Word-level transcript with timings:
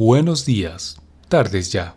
Buenos 0.00 0.46
días, 0.46 0.96
tardes 1.28 1.72
ya. 1.72 1.94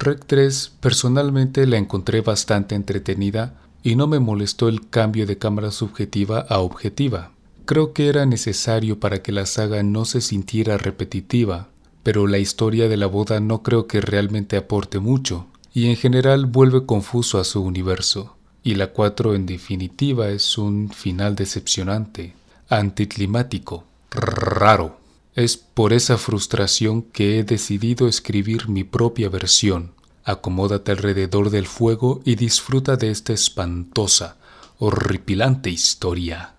Rec 0.00 0.26
3 0.26 0.72
personalmente 0.80 1.64
la 1.68 1.76
encontré 1.76 2.20
bastante 2.20 2.74
entretenida 2.74 3.54
y 3.84 3.94
no 3.94 4.08
me 4.08 4.18
molestó 4.18 4.68
el 4.68 4.90
cambio 4.90 5.28
de 5.28 5.38
cámara 5.38 5.70
subjetiva 5.70 6.40
a 6.40 6.58
objetiva. 6.58 7.30
Creo 7.64 7.92
que 7.92 8.08
era 8.08 8.26
necesario 8.26 8.98
para 8.98 9.22
que 9.22 9.30
la 9.30 9.46
saga 9.46 9.84
no 9.84 10.04
se 10.06 10.22
sintiera 10.22 10.76
repetitiva, 10.76 11.68
pero 12.02 12.26
la 12.26 12.38
historia 12.38 12.88
de 12.88 12.96
la 12.96 13.06
boda 13.06 13.38
no 13.38 13.62
creo 13.62 13.86
que 13.86 14.00
realmente 14.00 14.56
aporte 14.56 14.98
mucho, 14.98 15.46
y 15.72 15.86
en 15.86 15.94
general 15.94 16.46
vuelve 16.46 16.84
confuso 16.84 17.38
a 17.38 17.44
su 17.44 17.62
universo. 17.62 18.34
Y 18.64 18.74
la 18.74 18.88
4 18.88 19.36
en 19.36 19.46
definitiva 19.46 20.30
es 20.30 20.58
un 20.58 20.90
final 20.90 21.36
decepcionante, 21.36 22.34
anticlimático, 22.68 23.84
raro. 24.10 25.05
Es 25.36 25.58
por 25.58 25.92
esa 25.92 26.16
frustración 26.16 27.02
que 27.02 27.38
he 27.38 27.44
decidido 27.44 28.08
escribir 28.08 28.70
mi 28.70 28.84
propia 28.84 29.28
versión. 29.28 29.92
Acomódate 30.24 30.92
alrededor 30.92 31.50
del 31.50 31.66
fuego 31.66 32.22
y 32.24 32.36
disfruta 32.36 32.96
de 32.96 33.10
esta 33.10 33.34
espantosa, 33.34 34.38
horripilante 34.78 35.68
historia. 35.68 36.55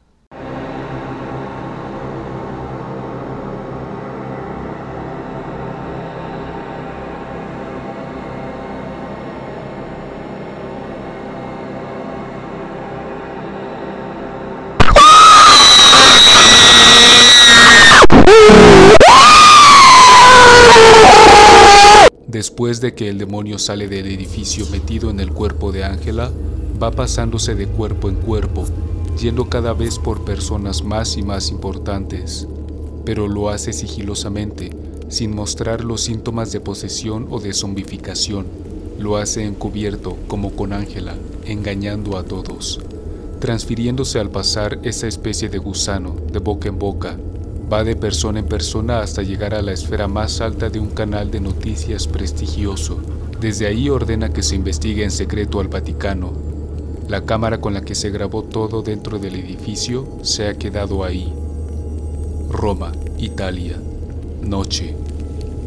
Después 22.37 22.81
de 22.81 22.93
que 22.93 23.09
el 23.09 23.17
demonio 23.17 23.57
sale 23.57 23.87
del 23.87 24.05
edificio 24.05 24.67
metido 24.67 25.09
en 25.09 25.19
el 25.19 25.31
cuerpo 25.31 25.71
de 25.71 25.83
Ángela, 25.83 26.31
va 26.79 26.91
pasándose 26.91 27.55
de 27.55 27.65
cuerpo 27.65 28.09
en 28.09 28.15
cuerpo, 28.17 28.65
yendo 29.19 29.49
cada 29.49 29.73
vez 29.73 29.97
por 29.97 30.23
personas 30.23 30.83
más 30.83 31.17
y 31.17 31.23
más 31.23 31.49
importantes, 31.49 32.47
pero 33.03 33.27
lo 33.27 33.49
hace 33.49 33.73
sigilosamente, 33.73 34.69
sin 35.09 35.33
mostrar 35.33 35.83
los 35.83 36.01
síntomas 36.01 36.51
de 36.51 36.59
posesión 36.59 37.25
o 37.31 37.39
de 37.39 37.53
zombificación. 37.53 38.45
Lo 38.99 39.17
hace 39.17 39.43
encubierto, 39.43 40.15
como 40.27 40.51
con 40.51 40.73
Ángela, 40.73 41.15
engañando 41.43 42.19
a 42.19 42.23
todos, 42.23 42.79
transfiriéndose 43.39 44.19
al 44.19 44.29
pasar 44.29 44.77
esa 44.83 45.07
especie 45.07 45.49
de 45.49 45.57
gusano, 45.57 46.15
de 46.31 46.37
boca 46.37 46.69
en 46.69 46.77
boca, 46.77 47.17
Va 47.71 47.83
de 47.83 47.97
persona 47.97 48.39
en 48.39 48.45
persona 48.45 49.01
hasta 49.01 49.23
llegar 49.23 49.53
a 49.53 49.61
la 49.61 49.73
esfera 49.73 50.07
más 50.07 50.39
alta 50.39 50.69
de 50.69 50.79
un 50.79 50.87
canal 50.87 51.29
de 51.31 51.41
noticias 51.41 52.07
prestigioso. 52.07 52.97
Desde 53.41 53.67
ahí 53.67 53.89
ordena 53.89 54.31
que 54.31 54.41
se 54.41 54.55
investigue 54.55 55.03
en 55.03 55.11
secreto 55.11 55.59
al 55.59 55.67
Vaticano. 55.67 56.31
La 57.09 57.25
cámara 57.25 57.59
con 57.59 57.73
la 57.73 57.81
que 57.81 57.93
se 57.93 58.09
grabó 58.09 58.43
todo 58.43 58.83
dentro 58.83 59.19
del 59.19 59.35
edificio 59.35 60.07
se 60.21 60.47
ha 60.47 60.53
quedado 60.53 61.03
ahí. 61.03 61.33
Roma, 62.49 62.93
Italia. 63.17 63.77
Noche. 64.41 64.95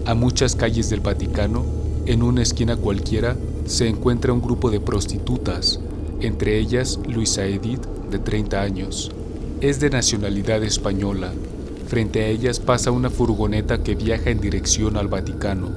A 0.07 0.15
muchas 0.15 0.57
calles 0.57 0.89
del 0.89 1.01
Vaticano, 1.01 1.67
en 2.07 2.23
una 2.23 2.41
esquina 2.41 2.77
cualquiera, 2.77 3.37
se 3.67 3.89
encuentra 3.89 4.33
un 4.33 4.41
grupo 4.41 4.71
de 4.71 4.81
prostitutas, 4.81 5.81
entre 6.21 6.59
ellas 6.59 6.99
Luisa 7.07 7.45
Edith, 7.45 7.85
de 8.11 8.19
30 8.19 8.63
años. 8.63 9.13
Es 9.61 9.81
de 9.81 9.91
nacionalidad 9.91 10.63
española 10.65 11.31
Frente 11.91 12.23
a 12.23 12.29
ellas 12.29 12.61
pasa 12.61 12.93
una 12.93 13.11
furgoneta 13.11 13.83
que 13.83 13.97
viaja 13.97 14.31
en 14.31 14.41
dirección 14.41 14.97
al 14.97 15.09
Vaticano. 15.09 15.71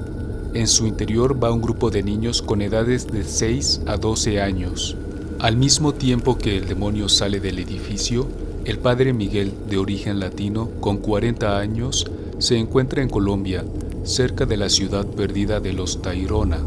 En 0.54 0.68
su 0.68 0.86
interior 0.86 1.42
va 1.42 1.50
un 1.50 1.60
grupo 1.60 1.90
de 1.90 2.04
niños 2.04 2.40
con 2.40 2.62
edades 2.62 3.08
de 3.08 3.24
6 3.24 3.80
a 3.86 3.96
12 3.96 4.40
años. 4.40 4.96
Al 5.40 5.56
mismo 5.56 5.92
tiempo 5.92 6.38
que 6.38 6.56
el 6.56 6.68
demonio 6.68 7.08
sale 7.08 7.40
del 7.40 7.58
edificio, 7.58 8.28
el 8.64 8.78
padre 8.78 9.12
Miguel, 9.12 9.54
de 9.68 9.76
origen 9.76 10.20
latino, 10.20 10.70
con 10.78 10.98
40 10.98 11.58
años, 11.58 12.06
se 12.38 12.58
encuentra 12.58 13.02
en 13.02 13.08
Colombia, 13.08 13.64
cerca 14.04 14.46
de 14.46 14.56
la 14.56 14.68
ciudad 14.68 15.04
perdida 15.04 15.58
de 15.58 15.72
Los 15.72 16.00
Tairona, 16.00 16.60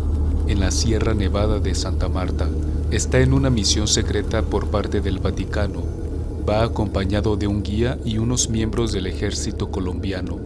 en 0.49 0.59
la 0.59 0.71
Sierra 0.71 1.13
Nevada 1.13 1.61
de 1.61 1.73
Santa 1.73 2.09
Marta. 2.09 2.49
Está 2.91 3.21
en 3.21 3.31
una 3.31 3.49
misión 3.49 3.87
secreta 3.87 4.41
por 4.41 4.67
parte 4.67 4.99
del 4.99 5.19
Vaticano 5.19 6.06
Va 6.47 6.63
acompañado 6.63 7.35
de 7.35 7.45
un 7.45 7.61
guía 7.61 7.99
y 8.05 8.19
unos 8.19 8.49
miembros 8.49 8.93
del 8.93 9.07
ejército 9.07 9.69
colombiano 9.69 10.39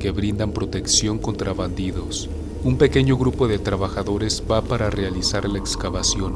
que 0.00 0.10
brindan 0.10 0.52
protección 0.52 1.18
contra 1.18 1.52
bandidos. 1.52 2.30
Un 2.64 2.78
pequeño 2.78 3.18
grupo 3.18 3.46
de 3.46 3.58
trabajadores 3.58 4.42
va 4.50 4.62
para 4.62 4.88
realizar 4.88 5.46
la 5.46 5.58
excavación. 5.58 6.34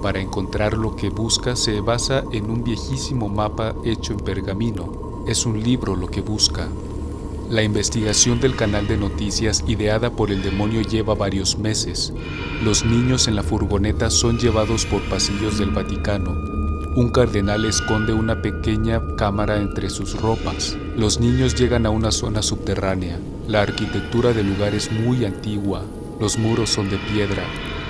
Para 0.00 0.20
encontrar 0.20 0.72
lo 0.72 0.96
que 0.96 1.10
busca 1.10 1.54
se 1.54 1.80
basa 1.80 2.24
en 2.32 2.50
un 2.50 2.64
viejísimo 2.64 3.28
mapa 3.28 3.74
hecho 3.84 4.14
en 4.14 4.20
pergamino. 4.20 5.22
Es 5.28 5.44
un 5.44 5.62
libro 5.62 5.94
lo 5.94 6.06
que 6.06 6.22
busca. 6.22 6.66
La 7.50 7.62
investigación 7.62 8.40
del 8.40 8.56
canal 8.56 8.88
de 8.88 8.96
noticias 8.96 9.64
ideada 9.68 10.10
por 10.10 10.30
el 10.30 10.42
demonio 10.42 10.80
lleva 10.80 11.14
varios 11.14 11.58
meses. 11.58 12.14
Los 12.64 12.86
niños 12.86 13.28
en 13.28 13.36
la 13.36 13.42
furgoneta 13.42 14.08
son 14.08 14.38
llevados 14.38 14.86
por 14.86 15.02
pasillos 15.02 15.58
del 15.58 15.72
Vaticano 15.72 16.55
un 16.96 17.10
cardenal 17.10 17.66
esconde 17.66 18.14
una 18.14 18.40
pequeña 18.40 19.02
cámara 19.18 19.60
entre 19.60 19.90
sus 19.90 20.18
ropas. 20.18 20.78
Los 20.96 21.20
niños 21.20 21.54
llegan 21.54 21.84
a 21.84 21.90
una 21.90 22.10
zona 22.10 22.40
subterránea. 22.40 23.18
La 23.46 23.60
arquitectura 23.60 24.32
del 24.32 24.48
lugar 24.48 24.74
es 24.74 24.90
muy 24.90 25.26
antigua. 25.26 25.82
Los 26.18 26.38
muros 26.38 26.70
son 26.70 26.88
de 26.88 26.96
piedra. 26.96 27.42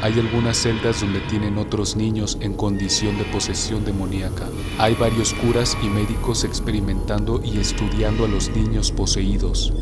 Hay 0.03 0.19
algunas 0.19 0.57
celdas 0.57 1.03
donde 1.03 1.21
tienen 1.21 1.57
otros 1.57 1.95
niños 1.95 2.37
en 2.41 2.55
condición 2.55 3.17
de 3.17 3.23
posesión 3.27 3.85
demoníaca. 3.85 4.49
Hay 4.77 4.97
varios 4.97 5.35
curas 5.35 5.79
y 5.85 5.87
médicos 5.87 6.43
experimentando 6.43 7.41
y 7.45 7.59
estudiando 7.59 8.25
a 8.25 8.29
los 8.29 8.51
niños 8.51 8.91
poseídos. 8.91 9.73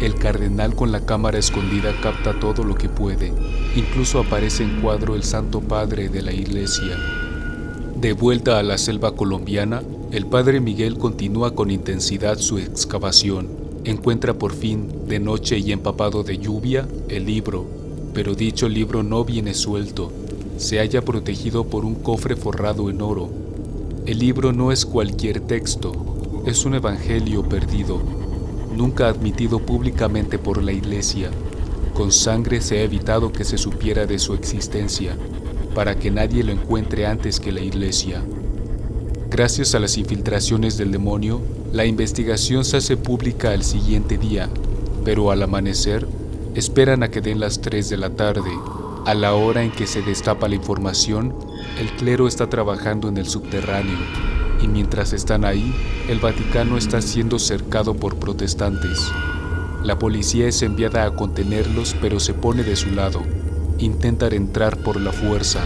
El 0.00 0.14
cardenal 0.14 0.76
con 0.76 0.92
la 0.92 1.04
cámara 1.04 1.38
escondida 1.38 1.92
capta 2.00 2.38
todo 2.38 2.62
lo 2.62 2.76
que 2.76 2.88
puede. 2.88 3.34
Incluso 3.74 4.20
aparece 4.20 4.62
en 4.62 4.80
cuadro 4.80 5.16
el 5.16 5.24
Santo 5.24 5.60
Padre 5.60 6.08
de 6.08 6.22
la 6.22 6.32
iglesia. 6.32 7.19
De 8.00 8.14
vuelta 8.14 8.58
a 8.58 8.62
la 8.62 8.78
selva 8.78 9.14
colombiana, 9.14 9.82
el 10.10 10.24
padre 10.24 10.58
Miguel 10.60 10.96
continúa 10.96 11.54
con 11.54 11.70
intensidad 11.70 12.38
su 12.38 12.56
excavación. 12.56 13.48
Encuentra 13.84 14.32
por 14.32 14.54
fin, 14.54 14.88
de 15.06 15.20
noche 15.20 15.58
y 15.58 15.70
empapado 15.70 16.22
de 16.22 16.38
lluvia, 16.38 16.88
el 17.10 17.26
libro, 17.26 17.66
pero 18.14 18.34
dicho 18.34 18.70
libro 18.70 19.02
no 19.02 19.22
viene 19.26 19.52
suelto, 19.52 20.10
se 20.56 20.78
halla 20.78 21.02
protegido 21.02 21.64
por 21.64 21.84
un 21.84 21.94
cofre 21.94 22.36
forrado 22.36 22.88
en 22.88 23.02
oro. 23.02 23.28
El 24.06 24.18
libro 24.18 24.54
no 24.54 24.72
es 24.72 24.86
cualquier 24.86 25.40
texto, 25.40 25.92
es 26.46 26.64
un 26.64 26.76
evangelio 26.76 27.46
perdido, 27.50 28.00
nunca 28.74 29.08
admitido 29.08 29.58
públicamente 29.58 30.38
por 30.38 30.62
la 30.62 30.72
iglesia. 30.72 31.30
Con 31.92 32.12
sangre 32.12 32.62
se 32.62 32.78
ha 32.78 32.82
evitado 32.82 33.30
que 33.30 33.44
se 33.44 33.58
supiera 33.58 34.06
de 34.06 34.18
su 34.18 34.32
existencia 34.32 35.18
para 35.74 35.96
que 35.96 36.10
nadie 36.10 36.44
lo 36.44 36.52
encuentre 36.52 37.06
antes 37.06 37.40
que 37.40 37.52
la 37.52 37.60
iglesia. 37.60 38.22
Gracias 39.30 39.74
a 39.74 39.78
las 39.78 39.96
infiltraciones 39.96 40.76
del 40.76 40.90
demonio, 40.90 41.40
la 41.72 41.84
investigación 41.84 42.64
se 42.64 42.78
hace 42.78 42.96
pública 42.96 43.52
al 43.52 43.62
siguiente 43.62 44.18
día, 44.18 44.48
pero 45.04 45.30
al 45.30 45.42
amanecer 45.42 46.06
esperan 46.54 47.02
a 47.02 47.10
que 47.10 47.20
den 47.20 47.38
las 47.38 47.60
3 47.60 47.88
de 47.88 47.96
la 47.96 48.10
tarde. 48.10 48.50
A 49.06 49.14
la 49.14 49.34
hora 49.34 49.62
en 49.62 49.70
que 49.70 49.86
se 49.86 50.02
destapa 50.02 50.48
la 50.48 50.56
información, 50.56 51.34
el 51.78 51.90
clero 51.92 52.26
está 52.26 52.48
trabajando 52.48 53.08
en 53.08 53.16
el 53.16 53.26
subterráneo 53.26 53.98
y 54.60 54.68
mientras 54.68 55.12
están 55.12 55.44
ahí, 55.44 55.74
el 56.08 56.18
Vaticano 56.18 56.76
está 56.76 57.00
siendo 57.00 57.38
cercado 57.38 57.94
por 57.94 58.16
protestantes. 58.16 59.10
La 59.84 59.98
policía 59.98 60.48
es 60.48 60.60
enviada 60.62 61.04
a 61.04 61.14
contenerlos 61.14 61.96
pero 62.02 62.20
se 62.20 62.34
pone 62.34 62.62
de 62.64 62.76
su 62.76 62.90
lado 62.90 63.22
intentan 63.80 64.32
entrar 64.32 64.76
por 64.78 65.00
la 65.00 65.12
fuerza. 65.12 65.60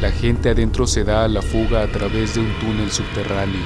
La 0.00 0.10
gente 0.10 0.48
adentro 0.48 0.86
se 0.86 1.04
da 1.04 1.24
a 1.24 1.28
la 1.28 1.42
fuga 1.42 1.82
a 1.82 1.86
través 1.86 2.34
de 2.34 2.40
un 2.40 2.52
túnel 2.58 2.90
subterráneo, 2.90 3.60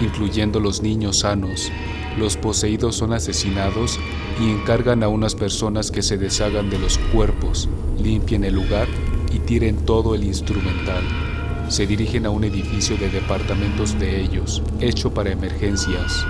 incluyendo 0.00 0.60
los 0.60 0.82
niños 0.82 1.20
sanos. 1.20 1.70
Los 2.16 2.36
poseídos 2.36 2.96
son 2.96 3.12
asesinados 3.12 3.98
y 4.40 4.50
encargan 4.50 5.02
a 5.02 5.08
unas 5.08 5.34
personas 5.34 5.90
que 5.90 6.02
se 6.02 6.16
deshagan 6.16 6.70
de 6.70 6.78
los 6.78 6.98
cuerpos, 7.12 7.68
limpien 7.98 8.44
el 8.44 8.54
lugar 8.54 8.86
y 9.32 9.40
tiren 9.40 9.76
todo 9.84 10.14
el 10.14 10.22
instrumental. 10.22 11.02
Se 11.68 11.86
dirigen 11.86 12.26
a 12.26 12.30
un 12.30 12.44
edificio 12.44 12.96
de 12.96 13.08
departamentos 13.08 13.98
de 13.98 14.20
ellos, 14.20 14.62
hecho 14.80 15.12
para 15.12 15.32
emergencias. 15.32 16.24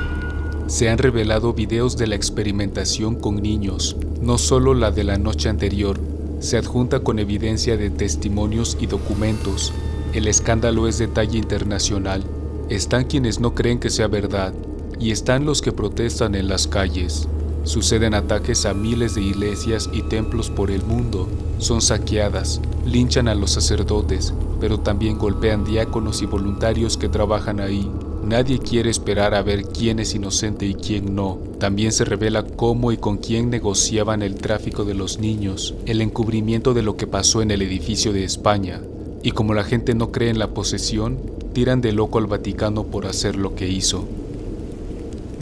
Se 0.69 0.89
han 0.89 0.97
revelado 0.97 1.53
videos 1.53 1.99
de 1.99 2.07
la 2.07 2.15
experimentación 2.15 3.17
con 3.17 3.43
niños, 3.43 3.97
no 4.23 4.39
solo 4.39 4.73
la 4.73 4.91
de 4.91 5.05
la 5.05 5.19
noche 5.19 5.51
anterior, 5.51 6.01
se 6.45 6.59
adjunta 6.59 7.01
con 7.01 7.19
evidencia 7.19 7.79
de 7.79 7.89
testimonios 7.89 8.77
y 8.79 8.87
documentos. 8.87 9.73
El 10.13 10.29
escándalo 10.29 10.87
es 10.87 10.99
de 10.99 11.09
talla 11.09 11.39
internacional. 11.39 12.23
Están 12.69 13.05
quienes 13.05 13.41
no 13.41 13.55
creen 13.55 13.81
que 13.81 13.89
sea 13.89 14.09
verdad 14.09 14.53
y 15.01 15.11
están 15.11 15.47
los 15.47 15.63
que 15.63 15.73
protestan 15.73 16.35
en 16.35 16.49
las 16.49 16.69
calles. 16.69 17.29
Suceden 17.63 18.13
ataques 18.13 18.67
a 18.67 18.75
miles 18.75 19.15
de 19.15 19.23
iglesias 19.23 19.89
y 19.91 20.03
templos 20.03 20.51
por 20.51 20.71
el 20.71 20.85
mundo. 20.85 21.29
Son 21.57 21.81
saqueadas, 21.81 22.61
linchan 22.85 23.27
a 23.29 23.35
los 23.35 23.53
sacerdotes, 23.53 24.35
pero 24.61 24.79
también 24.79 25.17
golpean 25.17 25.65
diáconos 25.65 26.21
y 26.21 26.27
voluntarios 26.27 26.99
que 26.99 27.09
trabajan 27.09 27.59
ahí. 27.59 27.91
Nadie 28.25 28.59
quiere 28.59 28.89
esperar 28.89 29.35
a 29.35 29.43
ver 29.43 29.65
quién 29.65 29.99
es 29.99 30.15
inocente 30.15 30.65
y 30.65 30.75
quién 30.75 31.15
no. 31.15 31.39
También 31.59 31.93
se 31.93 32.07
revela 32.07 32.43
cómo 32.43 32.91
y 32.91 32.97
con 32.97 33.19
quién 33.19 33.51
negociaban 33.51 34.23
el 34.23 34.37
tráfico 34.37 34.87
de 34.87 34.95
los 34.95 35.19
niños, 35.19 35.75
el 35.85 36.01
encubrimiento 36.01 36.73
de 36.73 36.83
lo 36.83 36.97
que 36.97 37.07
pasó 37.07 37.43
en 37.43 37.51
el 37.51 37.61
edificio 37.61 38.15
de 38.15 38.25
España. 38.25 38.81
Y 39.23 39.33
como 39.33 39.53
la 39.53 39.63
gente 39.63 39.95
no 39.95 40.11
cree 40.11 40.31
en 40.31 40.39
la 40.39 40.49
posesión, 40.49 41.19
tiran 41.53 41.83
de 41.83 41.93
loco 41.93 42.17
al 42.17 42.27
Vaticano 42.27 42.85
por 42.85 43.05
hacer 43.05 43.37
lo 43.37 43.55
que 43.55 43.69
hizo. 43.69 44.07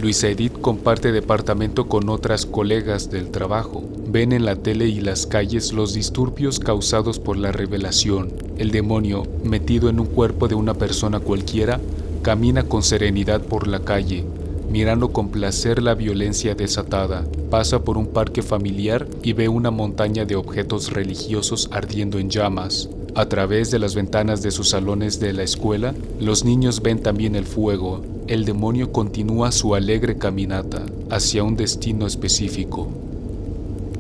Luisa 0.01 0.27
Edith 0.27 0.61
comparte 0.61 1.13
departamento 1.13 1.87
con 1.87 2.09
otras 2.09 2.47
colegas 2.47 3.13
del 3.13 3.31
trabajo. 3.31 3.85
Ven 4.09 4.33
en 4.33 4.45
la 4.45 4.57
tele 4.57 4.89
y 4.89 5.01
las 5.01 5.27
calles 5.27 5.73
los 5.73 5.95
disturbios 5.95 6.59
causados 6.59 7.21
por 7.21 7.37
la 7.37 7.53
revelación. 7.53 8.33
El 8.59 8.73
demonio, 8.73 9.23
metido 9.45 9.89
en 9.89 10.01
un 10.01 10.07
cuerpo 10.07 10.49
de 10.49 10.57
una 10.57 10.75
persona 10.75 11.21
cualquiera, 11.21 11.81
Camina 12.23 12.63
con 12.63 12.85
serenidad 12.85 13.41
por 13.41 13.67
la 13.67 13.81
calle, 13.81 14.25
mirando 14.71 15.13
con 15.13 15.31
placer 15.31 15.83
la 15.83 15.97
violencia 15.97 16.55
desatada. 16.55 17.25
Pasa 17.51 17.83
por 17.83 17.99
un 17.99 18.07
parque 18.07 18.43
familiar 18.43 19.09
y 19.25 19.33
ve 19.33 19.49
una 19.49 19.73
montaña 19.73 20.25
de 20.25 20.37
objetos 20.37 20.93
religiosos 20.93 21.69
ardiendo 21.73 22.21
en 22.21 22.31
llamas. 22.31 22.89
A 23.17 23.27
través 23.27 23.73
de 23.73 23.81
las 23.81 23.97
ventanas 23.97 24.41
de 24.41 24.53
sus 24.53 24.69
salones 24.69 25.19
de 25.19 25.33
la 25.33 25.43
escuela, 25.43 25.97
los 26.21 26.45
niños 26.45 26.81
ven 26.81 27.03
también 27.03 27.35
el 27.35 27.45
fuego. 27.45 28.03
El 28.29 28.45
demonio 28.45 28.93
continúa 28.93 29.51
su 29.51 29.75
alegre 29.75 30.17
caminata 30.17 30.87
hacia 31.11 31.43
un 31.43 31.57
destino 31.57 32.07
específico. 32.07 32.89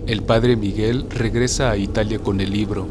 El 0.07 0.23
padre 0.23 0.55
Miguel 0.55 1.07
regresa 1.11 1.73
a 1.73 1.77
Italia 1.77 2.21
con 2.21 2.41
el 2.41 2.53
libro. 2.53 2.87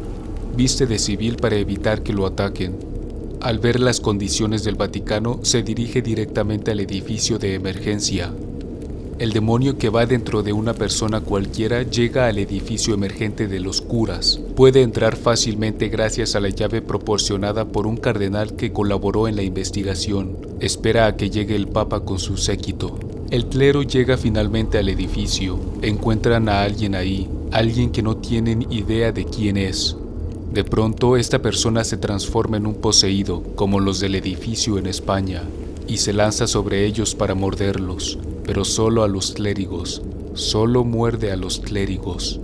Viste 0.54 0.86
de 0.86 0.98
civil 0.98 1.36
para 1.36 1.56
evitar 1.56 2.02
que 2.02 2.12
lo 2.12 2.26
ataquen 2.26 2.91
al 3.42 3.58
ver 3.58 3.80
las 3.80 4.00
condiciones 4.00 4.62
del 4.62 4.76
Vaticano, 4.76 5.40
se 5.42 5.64
dirige 5.64 6.00
directamente 6.00 6.70
al 6.70 6.78
edificio 6.78 7.40
de 7.40 7.54
emergencia. 7.54 8.32
El 9.18 9.32
demonio 9.32 9.78
que 9.78 9.90
va 9.90 10.06
dentro 10.06 10.44
de 10.44 10.52
una 10.52 10.74
persona 10.74 11.20
cualquiera 11.20 11.82
llega 11.82 12.26
al 12.26 12.38
edificio 12.38 12.94
emergente 12.94 13.48
de 13.48 13.58
los 13.58 13.80
curas. 13.80 14.40
Puede 14.54 14.82
entrar 14.82 15.16
fácilmente 15.16 15.88
gracias 15.88 16.36
a 16.36 16.40
la 16.40 16.50
llave 16.50 16.82
proporcionada 16.82 17.64
por 17.64 17.86
un 17.86 17.96
cardenal 17.96 18.54
que 18.54 18.72
colaboró 18.72 19.26
en 19.26 19.34
la 19.34 19.42
investigación. 19.42 20.36
Espera 20.60 21.06
a 21.06 21.16
que 21.16 21.28
llegue 21.28 21.56
el 21.56 21.66
Papa 21.66 22.04
con 22.04 22.20
su 22.20 22.36
séquito. 22.36 22.98
El 23.30 23.46
clero 23.46 23.82
llega 23.82 24.16
finalmente 24.16 24.78
al 24.78 24.88
edificio. 24.88 25.58
Encuentran 25.82 26.48
a 26.48 26.62
alguien 26.62 26.94
ahí, 26.94 27.28
alguien 27.50 27.90
que 27.90 28.02
no 28.02 28.16
tienen 28.18 28.70
idea 28.70 29.10
de 29.10 29.24
quién 29.24 29.56
es. 29.56 29.96
De 30.52 30.64
pronto 30.64 31.16
esta 31.16 31.40
persona 31.40 31.82
se 31.82 31.96
transforma 31.96 32.58
en 32.58 32.66
un 32.66 32.74
poseído, 32.74 33.42
como 33.54 33.80
los 33.80 34.00
del 34.00 34.16
edificio 34.16 34.76
en 34.76 34.86
España, 34.86 35.44
y 35.88 35.96
se 35.96 36.12
lanza 36.12 36.46
sobre 36.46 36.84
ellos 36.84 37.14
para 37.14 37.34
morderlos, 37.34 38.18
pero 38.44 38.66
solo 38.66 39.02
a 39.02 39.08
los 39.08 39.32
clérigos, 39.32 40.02
solo 40.34 40.84
muerde 40.84 41.32
a 41.32 41.36
los 41.36 41.58
clérigos. 41.58 42.38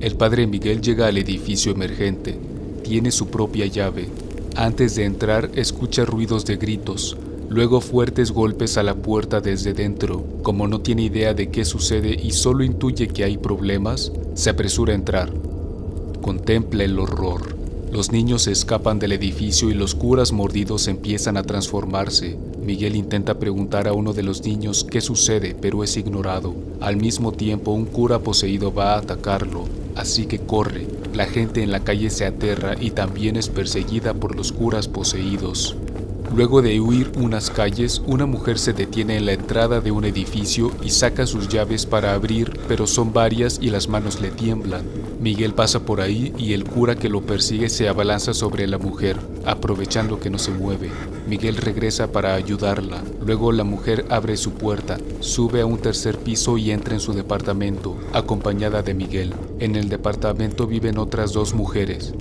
El 0.00 0.14
padre 0.14 0.46
Miguel 0.46 0.80
llega 0.80 1.08
al 1.08 1.18
edificio 1.18 1.72
emergente, 1.72 2.38
tiene 2.84 3.10
su 3.10 3.26
propia 3.26 3.66
llave. 3.66 4.08
Antes 4.54 4.94
de 4.94 5.04
entrar 5.04 5.50
escucha 5.56 6.04
ruidos 6.04 6.44
de 6.44 6.58
gritos, 6.58 7.16
luego 7.48 7.80
fuertes 7.80 8.30
golpes 8.30 8.78
a 8.78 8.84
la 8.84 8.94
puerta 8.94 9.40
desde 9.40 9.72
dentro. 9.72 10.24
Como 10.44 10.68
no 10.68 10.80
tiene 10.80 11.02
idea 11.02 11.34
de 11.34 11.50
qué 11.50 11.64
sucede 11.64 12.14
y 12.22 12.30
solo 12.30 12.62
intuye 12.62 13.08
que 13.08 13.24
hay 13.24 13.36
problemas, 13.36 14.12
se 14.34 14.50
apresura 14.50 14.92
a 14.92 14.96
entrar 14.96 15.32
contempla 16.26 16.82
el 16.82 16.98
horror. 16.98 17.54
Los 17.92 18.10
niños 18.10 18.48
escapan 18.48 18.98
del 18.98 19.12
edificio 19.12 19.70
y 19.70 19.74
los 19.74 19.94
curas 19.94 20.32
mordidos 20.32 20.88
empiezan 20.88 21.36
a 21.36 21.44
transformarse. 21.44 22.36
Miguel 22.60 22.96
intenta 22.96 23.38
preguntar 23.38 23.86
a 23.86 23.92
uno 23.92 24.12
de 24.12 24.24
los 24.24 24.42
niños 24.42 24.82
qué 24.82 25.00
sucede, 25.00 25.54
pero 25.54 25.84
es 25.84 25.96
ignorado. 25.96 26.52
Al 26.80 26.96
mismo 26.96 27.30
tiempo, 27.30 27.70
un 27.70 27.84
cura 27.84 28.18
poseído 28.18 28.74
va 28.74 28.94
a 28.94 28.98
atacarlo, 28.98 29.66
así 29.94 30.26
que 30.26 30.40
corre. 30.40 30.88
La 31.14 31.26
gente 31.26 31.62
en 31.62 31.70
la 31.70 31.84
calle 31.84 32.10
se 32.10 32.26
aterra 32.26 32.74
y 32.80 32.90
también 32.90 33.36
es 33.36 33.48
perseguida 33.48 34.12
por 34.12 34.34
los 34.34 34.50
curas 34.50 34.88
poseídos. 34.88 35.76
Luego 36.34 36.60
de 36.60 36.80
huir 36.80 37.12
unas 37.16 37.50
calles, 37.50 38.02
una 38.06 38.26
mujer 38.26 38.58
se 38.58 38.72
detiene 38.72 39.16
en 39.16 39.26
la 39.26 39.32
entrada 39.32 39.80
de 39.80 39.90
un 39.90 40.04
edificio 40.04 40.70
y 40.82 40.90
saca 40.90 41.26
sus 41.26 41.48
llaves 41.48 41.86
para 41.86 42.14
abrir, 42.14 42.58
pero 42.68 42.86
son 42.86 43.12
varias 43.12 43.58
y 43.62 43.70
las 43.70 43.88
manos 43.88 44.20
le 44.20 44.30
tiemblan. 44.30 44.84
Miguel 45.20 45.54
pasa 45.54 45.80
por 45.80 46.00
ahí 46.00 46.34
y 46.36 46.52
el 46.52 46.64
cura 46.64 46.94
que 46.96 47.08
lo 47.08 47.22
persigue 47.22 47.68
se 47.68 47.88
abalanza 47.88 48.34
sobre 48.34 48.66
la 48.66 48.78
mujer, 48.78 49.16
aprovechando 49.44 50.20
que 50.20 50.28
no 50.30 50.38
se 50.38 50.50
mueve. 50.50 50.90
Miguel 51.26 51.56
regresa 51.56 52.12
para 52.12 52.34
ayudarla. 52.34 53.02
Luego 53.24 53.50
la 53.52 53.64
mujer 53.64 54.04
abre 54.10 54.36
su 54.36 54.52
puerta, 54.52 54.98
sube 55.20 55.62
a 55.62 55.66
un 55.66 55.78
tercer 55.78 56.18
piso 56.18 56.58
y 56.58 56.70
entra 56.70 56.94
en 56.94 57.00
su 57.00 57.12
departamento, 57.12 57.96
acompañada 58.12 58.82
de 58.82 58.94
Miguel. 58.94 59.34
En 59.58 59.74
el 59.74 59.88
departamento 59.88 60.66
viven 60.66 60.98
otras 60.98 61.32
dos 61.32 61.54
mujeres, 61.54 62.12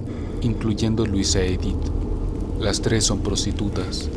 incluyendo 0.42 1.06
Luisa 1.06 1.42
Edith. 1.42 2.05
Las 2.60 2.82
tres 2.82 3.04
son 3.04 3.20
prostitutas. 3.20 4.10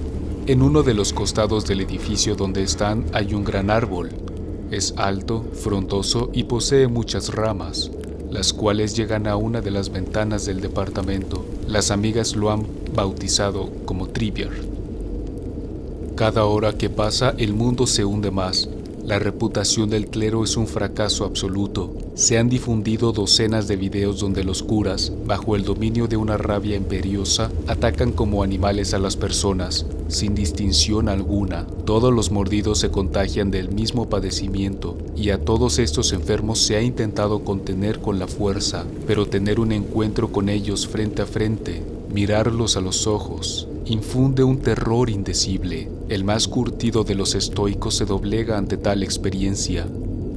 En 0.47 0.63
uno 0.63 0.83
de 0.83 0.95
los 0.95 1.13
costados 1.13 1.67
del 1.67 1.81
edificio 1.81 2.35
donde 2.35 2.63
están 2.63 3.05
hay 3.13 3.35
un 3.35 3.45
gran 3.45 3.71
árbol. 3.71 4.11
Es 4.71 4.95
alto, 4.97 5.45
frondoso 5.53 6.31
y 6.33 6.45
posee 6.45 6.89
muchas 6.89 7.35
ramas 7.35 7.91
las 8.31 8.53
cuales 8.53 8.95
llegan 8.95 9.27
a 9.27 9.37
una 9.37 9.61
de 9.61 9.71
las 9.71 9.91
ventanas 9.91 10.45
del 10.47 10.61
departamento. 10.61 11.45
Las 11.67 11.91
amigas 11.91 12.37
lo 12.37 12.51
han 12.51 12.67
bautizado 12.95 13.71
como 13.85 14.09
Trivier. 14.09 14.51
Cada 16.15 16.45
hora 16.45 16.77
que 16.77 16.91
pasa 16.91 17.35
el 17.39 17.55
mundo 17.55 17.87
se 17.87 18.05
hunde 18.05 18.31
más, 18.31 18.69
la 19.09 19.19
reputación 19.19 19.89
del 19.89 20.09
clero 20.09 20.45
es 20.45 20.59
un 20.59 20.67
fracaso 20.67 21.25
absoluto. 21.25 21.97
Se 22.15 22.37
han 22.37 22.51
difundido 22.51 23.13
docenas 23.13 23.67
de 23.67 23.77
videos 23.77 24.21
donde 24.21 24.45
los 24.45 24.63
curas, 24.63 25.15
bajo 25.25 25.57
el 25.57 25.65
dominio 25.65 26.09
de 26.09 26.19
una 26.19 26.37
rabia 26.37 26.77
imperiosa, 26.77 27.51
atacan 27.67 28.13
como 28.13 28.43
animales 28.43 28.93
a 28.93 28.99
las 28.99 29.17
personas, 29.17 29.87
sin 30.09 30.35
distinción 30.35 31.09
alguna. 31.09 31.67
Todos 31.87 32.13
los 32.13 32.31
mordidos 32.31 32.81
se 32.81 32.91
contagian 32.91 33.51
del 33.51 33.71
mismo 33.71 34.11
padecimiento 34.11 34.99
y 35.17 35.31
a 35.31 35.43
todos 35.43 35.79
estos 35.79 36.13
enfermos 36.13 36.59
se 36.59 36.77
ha 36.77 36.83
intentado 36.83 37.45
contener 37.45 38.01
con 38.01 38.19
la 38.19 38.27
fuerza, 38.27 38.85
pero 39.07 39.25
tener 39.25 39.59
un 39.59 39.73
encuentro 39.73 40.31
con 40.31 40.51
ellos 40.51 40.87
frente 40.87 41.23
a 41.23 41.27
frente, 41.27 41.83
mirarlos 42.13 42.77
a 42.77 42.83
los 42.83 43.07
ojos, 43.07 43.69
infunde 43.89 44.45
un 44.45 44.59
terror 44.59 45.09
indecible. 45.09 45.89
El 46.09 46.23
más 46.23 46.47
curtido 46.47 47.05
de 47.05 47.15
los 47.15 47.35
estoicos 47.35 47.97
se 47.97 48.05
doblega 48.05 48.59
ante 48.59 48.77
tal 48.77 49.03
experiencia. 49.03 49.87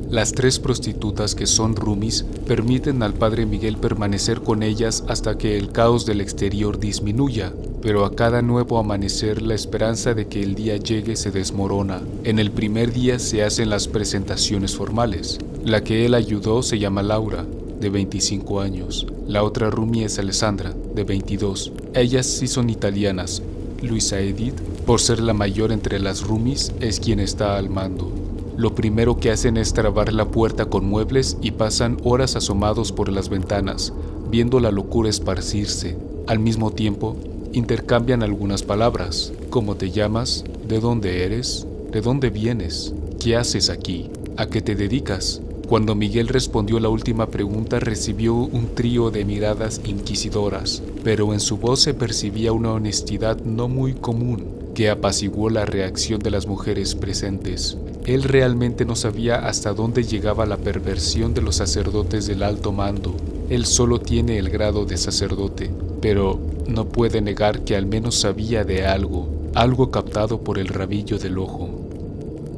Las 0.10 0.32
tres 0.32 0.60
prostitutas 0.60 1.36
que 1.36 1.48
son 1.48 1.76
rumis 1.76 2.26
permiten 2.46 3.04
al 3.04 3.14
padre 3.14 3.46
Miguel 3.46 3.78
permanecer 3.78 4.42
con 4.42 4.64
ellas 4.64 5.04
hasta 5.08 5.38
que 5.38 5.58
el 5.58 5.72
caos 5.72 6.06
del 6.06 6.20
exterior 6.20 6.80
disminuya, 6.80 7.54
pero 7.82 8.06
a 8.06 8.14
cada 8.14 8.42
nuevo 8.42 8.78
amanecer 8.78 9.42
la 9.42 9.56
esperanza 9.56 10.14
de 10.14 10.28
que 10.28 10.42
el 10.44 10.56
día 10.56 10.78
llegue 10.78 11.16
se 11.16 11.32
desmorona. 11.32 12.02
En 12.24 12.40
el 12.40 12.52
primer 12.52 12.92
día 12.94 13.20
se 13.20 13.44
hacen 13.44 13.70
las 13.70 13.88
presentaciones 13.88 14.76
formales. 14.76 15.40
La 15.64 15.84
que 15.84 16.06
él 16.06 16.14
ayudó 16.14 16.64
se 16.64 16.80
llama 16.80 17.04
Laura, 17.04 17.46
de 17.80 17.90
25 17.90 18.62
años. 18.62 19.08
La 19.28 19.44
otra 19.44 19.70
Rumi 19.70 20.04
es 20.04 20.20
Alessandra, 20.20 20.74
de 20.96 21.04
22. 21.04 21.72
Ellas 21.94 22.26
sí 22.26 22.48
son 22.48 22.70
italianas. 22.70 23.42
Luisa 23.82 24.20
Edith, 24.20 24.60
por 24.86 25.00
ser 25.00 25.20
la 25.20 25.34
mayor 25.34 25.72
entre 25.72 26.00
las 26.00 26.22
Rumis, 26.22 26.72
es 26.80 27.00
quien 27.00 27.20
está 27.20 27.58
al 27.58 27.70
mando. 27.70 28.12
Lo 28.58 28.76
primero 28.76 29.18
que 29.18 29.32
hacen 29.32 29.58
es 29.58 29.74
trabar 29.74 30.14
la 30.14 30.26
puerta 30.26 30.66
con 30.66 30.86
muebles 30.86 31.38
y 31.42 31.52
pasan 31.52 31.98
horas 32.04 32.36
asomados 32.36 32.92
por 32.92 33.10
las 33.10 33.30
ventanas, 33.30 33.94
viendo 34.30 34.60
la 34.60 34.72
locura 34.72 35.10
esparcirse. 35.10 35.98
Al 36.28 36.40
mismo 36.40 36.72
tiempo, 36.72 37.16
intercambian 37.54 38.24
algunas 38.24 38.64
palabras. 38.64 39.34
¿Cómo 39.50 39.76
te 39.76 39.92
llamas? 39.92 40.44
¿De 40.68 40.80
dónde 40.80 41.26
eres? 41.26 41.66
¿De 41.92 42.02
dónde 42.02 42.30
vienes? 42.30 42.94
¿Qué 43.20 43.36
haces 43.36 43.70
aquí? 43.70 44.10
¿A 44.38 44.48
qué 44.48 44.62
te 44.62 44.76
dedicas? 44.76 45.42
Cuando 45.72 45.96
Miguel 45.96 46.28
respondió 46.28 46.82
la 46.82 46.90
última 46.90 47.28
pregunta 47.28 47.80
recibió 47.80 48.36
un 48.36 48.76
trío 48.76 49.10
de 49.10 49.24
miradas 49.24 49.80
inquisidoras, 49.86 50.84
pero 51.02 51.32
en 51.32 51.40
su 51.40 51.56
voz 51.56 51.80
se 51.80 51.94
percibía 51.94 52.52
una 52.52 52.74
honestidad 52.74 53.40
no 53.46 53.70
muy 53.70 53.94
común 53.94 54.44
que 54.76 54.90
apaciguó 54.90 55.50
la 55.50 55.66
reacción 55.66 56.20
de 56.20 56.30
las 56.30 56.46
mujeres 56.46 56.94
presentes. 56.94 57.78
Él 58.06 58.24
realmente 58.24 58.84
no 58.84 58.98
sabía 58.98 59.48
hasta 59.48 59.72
dónde 59.72 60.04
llegaba 60.04 60.46
la 60.46 60.58
perversión 60.58 61.34
de 61.34 61.42
los 61.42 61.56
sacerdotes 61.56 62.28
del 62.28 62.44
alto 62.44 62.74
mando. 62.74 63.16
Él 63.50 63.66
solo 63.66 64.02
tiene 64.02 64.40
el 64.40 64.50
grado 64.50 64.84
de 64.84 64.98
sacerdote, 64.98 65.72
pero 66.02 66.38
no 66.68 66.90
puede 66.90 67.22
negar 67.22 67.62
que 67.62 67.78
al 67.78 67.86
menos 67.86 68.16
sabía 68.16 68.66
de 68.66 68.86
algo, 68.86 69.30
algo 69.56 69.90
captado 69.90 70.42
por 70.42 70.60
el 70.60 70.68
rabillo 70.68 71.18
del 71.18 71.38
ojo. 71.38 71.70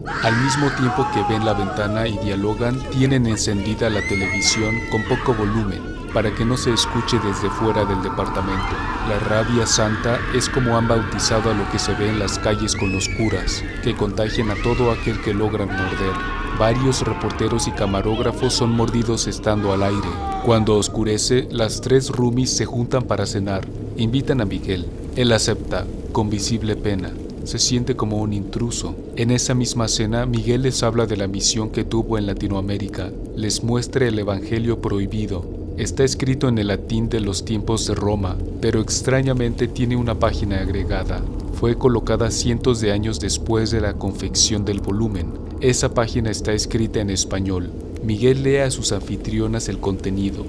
Al 0.05 0.35
mismo 0.43 0.69
tiempo 0.71 1.07
que 1.13 1.23
ven 1.29 1.45
la 1.45 1.53
ventana 1.53 2.07
y 2.07 2.17
dialogan, 2.17 2.77
tienen 2.91 3.25
encendida 3.25 3.89
la 3.89 4.01
televisión 4.07 4.75
con 4.91 5.03
poco 5.03 5.33
volumen 5.33 5.93
para 6.13 6.33
que 6.33 6.45
no 6.45 6.57
se 6.57 6.71
escuche 6.71 7.17
desde 7.19 7.49
fuera 7.49 7.85
del 7.85 8.01
departamento. 8.03 8.75
La 9.09 9.19
rabia 9.19 9.65
santa 9.65 10.19
es 10.35 10.47
como 10.47 10.77
han 10.77 10.87
bautizado 10.87 11.49
a 11.49 11.53
lo 11.53 11.69
que 11.71 11.79
se 11.79 11.93
ve 11.95 12.09
en 12.09 12.19
las 12.19 12.37
calles 12.37 12.75
con 12.75 12.93
los 12.93 13.09
curas, 13.09 13.63
que 13.83 13.95
contagian 13.95 14.51
a 14.51 14.55
todo 14.55 14.91
aquel 14.91 15.19
que 15.21 15.33
logran 15.33 15.69
morder. 15.69 16.13
Varios 16.59 17.01
reporteros 17.01 17.67
y 17.67 17.71
camarógrafos 17.71 18.53
son 18.53 18.71
mordidos 18.71 19.25
estando 19.27 19.73
al 19.73 19.83
aire. 19.83 20.09
Cuando 20.45 20.77
oscurece, 20.77 21.47
las 21.49 21.81
tres 21.81 22.09
roomies 22.09 22.55
se 22.55 22.65
juntan 22.65 23.03
para 23.03 23.25
cenar. 23.25 23.67
Invitan 23.97 24.39
a 24.39 24.45
Miguel. 24.45 24.85
Él 25.15 25.31
acepta, 25.31 25.85
con 26.11 26.29
visible 26.29 26.75
pena. 26.75 27.09
Se 27.43 27.59
siente 27.59 27.95
como 27.95 28.17
un 28.17 28.33
intruso. 28.33 28.95
En 29.15 29.31
esa 29.31 29.53
misma 29.53 29.87
cena, 29.87 30.25
Miguel 30.25 30.63
les 30.63 30.83
habla 30.83 31.05
de 31.05 31.17
la 31.17 31.27
misión 31.27 31.69
que 31.69 31.83
tuvo 31.83 32.17
en 32.17 32.25
Latinoamérica. 32.25 33.11
Les 33.35 33.63
muestra 33.63 34.07
el 34.07 34.17
Evangelio 34.19 34.79
prohibido, 34.81 35.63
Está 35.77 36.03
escrito 36.03 36.47
en 36.49 36.59
el 36.59 36.67
latín 36.67 37.09
de 37.09 37.19
los 37.19 37.45
tiempos 37.45 37.87
de 37.87 37.95
Roma, 37.95 38.37
pero 38.61 38.79
extrañamente 38.79 39.67
tiene 39.67 39.95
una 39.95 40.19
página 40.19 40.59
agregada. 40.59 41.23
Fue 41.53 41.79
colocada 41.79 42.29
cientos 42.29 42.79
de 42.79 42.91
años 42.91 43.19
después 43.19 43.71
de 43.71 43.81
la 43.81 43.93
confección 43.93 44.65
del 44.65 44.81
volumen. 44.81 45.33
Esa 45.61 45.91
página 45.91 46.29
está 46.29 46.53
escrita 46.53 46.99
en 46.99 47.09
español. 47.09 47.71
Miguel 48.03 48.43
lee 48.43 48.57
a 48.57 48.69
sus 48.69 48.91
anfitrionas 48.91 49.67
el 49.67 49.79
contenido. 49.79 50.45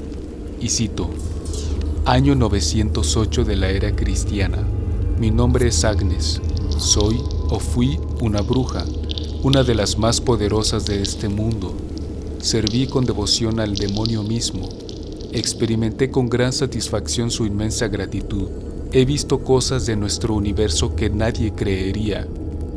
Y 0.60 0.68
cito, 0.68 1.08
Año 2.04 2.34
908 2.34 3.44
de 3.44 3.56
la 3.56 3.70
era 3.70 3.96
cristiana. 3.96 4.58
Mi 5.18 5.30
nombre 5.30 5.68
es 5.68 5.84
Agnes. 5.84 6.40
Soy 6.78 7.20
o 7.48 7.58
fui 7.58 7.98
una 8.20 8.42
bruja, 8.42 8.84
una 9.42 9.62
de 9.62 9.74
las 9.74 9.98
más 9.98 10.20
poderosas 10.20 10.86
de 10.86 11.02
este 11.02 11.28
mundo. 11.28 11.74
Serví 12.40 12.86
con 12.86 13.04
devoción 13.04 13.60
al 13.60 13.74
demonio 13.74 14.22
mismo 14.22 14.68
Experimenté 15.34 16.12
con 16.12 16.28
gran 16.28 16.52
satisfacción 16.52 17.28
su 17.28 17.44
inmensa 17.44 17.88
gratitud. 17.88 18.46
He 18.92 19.04
visto 19.04 19.42
cosas 19.42 19.84
de 19.84 19.96
nuestro 19.96 20.32
universo 20.32 20.94
que 20.94 21.10
nadie 21.10 21.52
creería. 21.52 22.28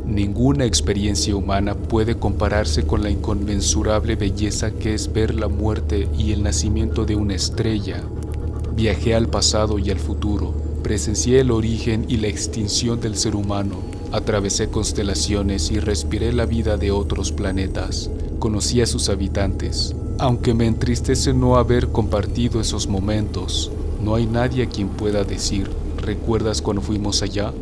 Ninguna 0.04 0.64
experiencia 0.64 1.36
humana 1.36 1.76
puede 1.76 2.16
compararse 2.16 2.84
con 2.84 3.04
la 3.04 3.10
inconmensurable 3.10 4.16
belleza 4.16 4.72
que 4.72 4.92
es 4.92 5.12
ver 5.12 5.36
la 5.36 5.46
muerte 5.46 6.08
y 6.18 6.32
el 6.32 6.42
nacimiento 6.42 7.04
de 7.04 7.14
una 7.14 7.36
estrella. 7.36 8.02
Viajé 8.74 9.14
al 9.14 9.28
pasado 9.28 9.78
y 9.78 9.90
al 9.90 10.00
futuro, 10.00 10.52
presencié 10.88 11.40
el 11.40 11.50
origen 11.50 12.06
y 12.08 12.16
la 12.16 12.28
extinción 12.28 12.98
del 12.98 13.14
ser 13.14 13.36
humano, 13.36 13.82
atravesé 14.10 14.70
constelaciones 14.70 15.70
y 15.70 15.80
respiré 15.80 16.32
la 16.32 16.46
vida 16.46 16.78
de 16.78 16.92
otros 16.92 17.30
planetas, 17.30 18.10
conocí 18.38 18.80
a 18.80 18.86
sus 18.86 19.10
habitantes, 19.10 19.94
aunque 20.18 20.54
me 20.54 20.66
entristece 20.66 21.34
no 21.34 21.56
haber 21.56 21.88
compartido 21.88 22.58
esos 22.58 22.88
momentos, 22.88 23.70
no 24.02 24.14
hay 24.14 24.24
nadie 24.24 24.62
a 24.62 24.66
quien 24.70 24.88
pueda 24.88 25.24
decir, 25.24 25.68
¿recuerdas 25.98 26.62
cuando 26.62 26.80
fuimos 26.80 27.20
allá? 27.20 27.52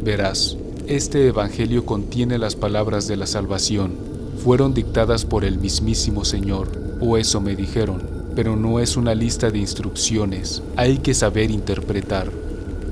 Verás, 0.00 0.56
este 0.86 1.26
Evangelio 1.26 1.84
contiene 1.84 2.38
las 2.38 2.54
palabras 2.54 3.08
de 3.08 3.16
la 3.16 3.26
salvación. 3.26 3.94
Fueron 4.44 4.74
dictadas 4.74 5.24
por 5.24 5.44
el 5.44 5.58
mismísimo 5.58 6.24
Señor, 6.24 6.68
o 7.00 7.16
eso 7.16 7.40
me 7.40 7.56
dijeron, 7.56 8.00
pero 8.36 8.54
no 8.54 8.78
es 8.78 8.96
una 8.96 9.16
lista 9.16 9.50
de 9.50 9.58
instrucciones, 9.58 10.62
hay 10.76 10.98
que 10.98 11.14
saber 11.14 11.50
interpretar. 11.50 12.30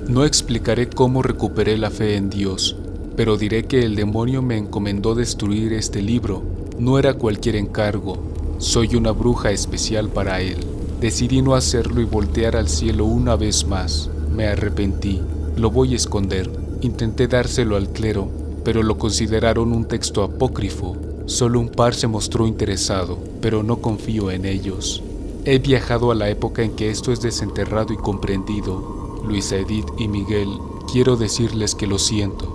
No 0.08 0.24
explicaré 0.24 0.88
cómo 0.88 1.22
recuperé 1.22 1.76
la 1.76 1.90
fe 1.90 2.16
en 2.16 2.30
Dios, 2.30 2.76
pero 3.14 3.36
diré 3.36 3.66
que 3.66 3.82
el 3.82 3.94
demonio 3.94 4.40
me 4.40 4.56
encomendó 4.56 5.14
destruir 5.14 5.74
este 5.74 6.00
libro. 6.00 6.42
No 6.78 6.98
era 6.98 7.12
cualquier 7.12 7.56
encargo, 7.56 8.16
soy 8.56 8.96
una 8.96 9.12
bruja 9.12 9.50
especial 9.50 10.08
para 10.08 10.40
él. 10.40 10.56
Decidí 10.98 11.42
no 11.42 11.54
hacerlo 11.54 12.00
y 12.00 12.06
voltear 12.06 12.56
al 12.56 12.70
cielo 12.70 13.04
una 13.04 13.36
vez 13.36 13.66
más. 13.66 14.08
Me 14.34 14.46
arrepentí. 14.46 15.20
Lo 15.56 15.70
voy 15.70 15.92
a 15.92 15.96
esconder. 15.96 16.50
Intenté 16.80 17.28
dárselo 17.28 17.76
al 17.76 17.90
clero, 17.90 18.30
pero 18.64 18.82
lo 18.82 18.96
consideraron 18.96 19.72
un 19.72 19.84
texto 19.84 20.22
apócrifo. 20.22 20.96
Solo 21.26 21.60
un 21.60 21.68
par 21.68 21.94
se 21.94 22.06
mostró 22.06 22.46
interesado, 22.46 23.18
pero 23.42 23.62
no 23.62 23.82
confío 23.82 24.30
en 24.30 24.46
ellos. 24.46 25.02
He 25.44 25.58
viajado 25.58 26.10
a 26.10 26.14
la 26.14 26.30
época 26.30 26.62
en 26.62 26.72
que 26.72 26.88
esto 26.88 27.12
es 27.12 27.20
desenterrado 27.20 27.92
y 27.92 27.98
comprendido. 27.98 29.07
Luisa 29.28 29.56
Edith 29.56 29.90
y 29.98 30.08
Miguel, 30.08 30.48
quiero 30.90 31.16
decirles 31.16 31.74
que 31.74 31.86
lo 31.86 31.98
siento, 31.98 32.46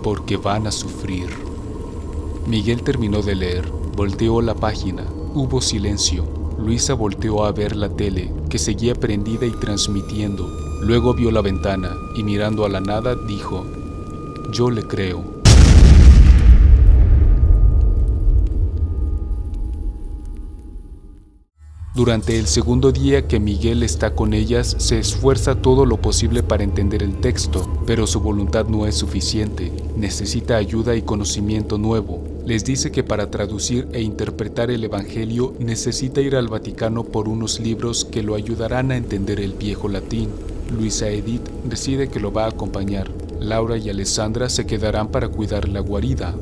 porque 0.00 0.36
van 0.36 0.68
a 0.68 0.70
sufrir. 0.70 1.28
Miguel 2.46 2.84
terminó 2.84 3.20
de 3.20 3.34
leer. 3.34 3.72
Volteó 3.96 4.42
la 4.42 4.54
página. 4.54 5.04
Hubo 5.34 5.60
silencio. 5.60 6.24
Luisa 6.56 6.94
volteó 6.94 7.44
a 7.44 7.50
ver 7.50 7.74
la 7.74 7.88
tele, 7.88 8.32
que 8.48 8.58
seguía 8.58 8.94
prendida 8.94 9.44
y 9.44 9.50
transmitiendo. 9.50 10.46
Luego 10.82 11.14
vio 11.14 11.32
la 11.32 11.40
ventana 11.40 11.96
y 12.14 12.22
mirando 12.22 12.64
a 12.64 12.68
la 12.68 12.80
nada 12.80 13.16
dijo, 13.16 13.64
yo 14.52 14.70
le 14.70 14.86
creo. 14.86 15.39
Durante 21.92 22.38
el 22.38 22.46
segundo 22.46 22.92
día 22.92 23.26
que 23.26 23.40
Miguel 23.40 23.82
está 23.82 24.14
con 24.14 24.32
ellas, 24.32 24.76
se 24.78 25.00
esfuerza 25.00 25.56
todo 25.56 25.84
lo 25.84 25.96
posible 25.96 26.44
para 26.44 26.62
entender 26.62 27.02
el 27.02 27.16
texto, 27.16 27.68
pero 27.84 28.06
su 28.06 28.20
voluntad 28.20 28.66
no 28.66 28.86
es 28.86 28.94
suficiente. 28.94 29.72
Necesita 29.96 30.56
ayuda 30.56 30.94
y 30.94 31.02
conocimiento 31.02 31.78
nuevo. 31.78 32.22
Les 32.46 32.64
dice 32.64 32.92
que 32.92 33.02
para 33.02 33.28
traducir 33.28 33.88
e 33.92 34.02
interpretar 34.02 34.70
el 34.70 34.84
Evangelio 34.84 35.52
necesita 35.58 36.20
ir 36.20 36.36
al 36.36 36.46
Vaticano 36.46 37.02
por 37.02 37.28
unos 37.28 37.58
libros 37.58 38.04
que 38.04 38.22
lo 38.22 38.36
ayudarán 38.36 38.92
a 38.92 38.96
entender 38.96 39.40
el 39.40 39.54
viejo 39.54 39.88
latín. 39.88 40.28
Luisa 40.72 41.08
Edith 41.08 41.48
decide 41.64 42.08
que 42.08 42.20
lo 42.20 42.32
va 42.32 42.44
a 42.44 42.50
acompañar. 42.50 43.10
Laura 43.40 43.76
y 43.76 43.90
Alessandra 43.90 44.48
se 44.48 44.64
quedarán 44.64 45.08
para 45.08 45.26
cuidar 45.26 45.68
la 45.68 45.80
guarida. 45.80 46.36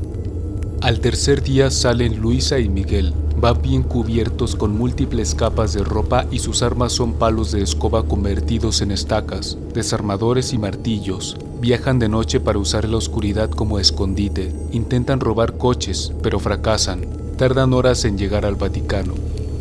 Al 0.82 1.00
tercer 1.00 1.42
día 1.42 1.70
salen 1.70 2.20
Luisa 2.20 2.58
y 2.58 2.68
Miguel. 2.68 3.14
Van 3.40 3.62
bien 3.62 3.85
cubiertos 3.85 4.57
con 4.57 4.76
múltiples 4.76 5.37
capas 5.37 5.73
de 5.73 5.85
ropa 5.85 6.26
y 6.28 6.40
sus 6.40 6.61
armas 6.62 6.92
son 6.92 7.12
palos 7.12 7.52
de 7.52 7.62
escoba 7.62 8.02
convertidos 8.02 8.83
en 8.83 8.90
estacas, 8.90 9.57
desarmadores 9.73 10.52
y 10.52 10.59
martillos. 10.59 11.37
Viajan 11.61 12.00
de 12.00 12.09
noche 12.09 12.40
para 12.40 12.59
usar 12.59 12.88
la 12.88 12.97
oscuridad 12.97 13.49
como 13.49 13.78
escondite. 13.78 14.52
Intentan 14.73 15.21
robar 15.21 15.57
coches, 15.57 16.12
pero 16.21 16.40
fracasan. 16.40 17.07
Tardan 17.37 17.75
horas 17.75 18.04
en 18.04 18.18
llegar 18.18 18.45
al 18.45 18.57
Vaticano. 18.57 19.14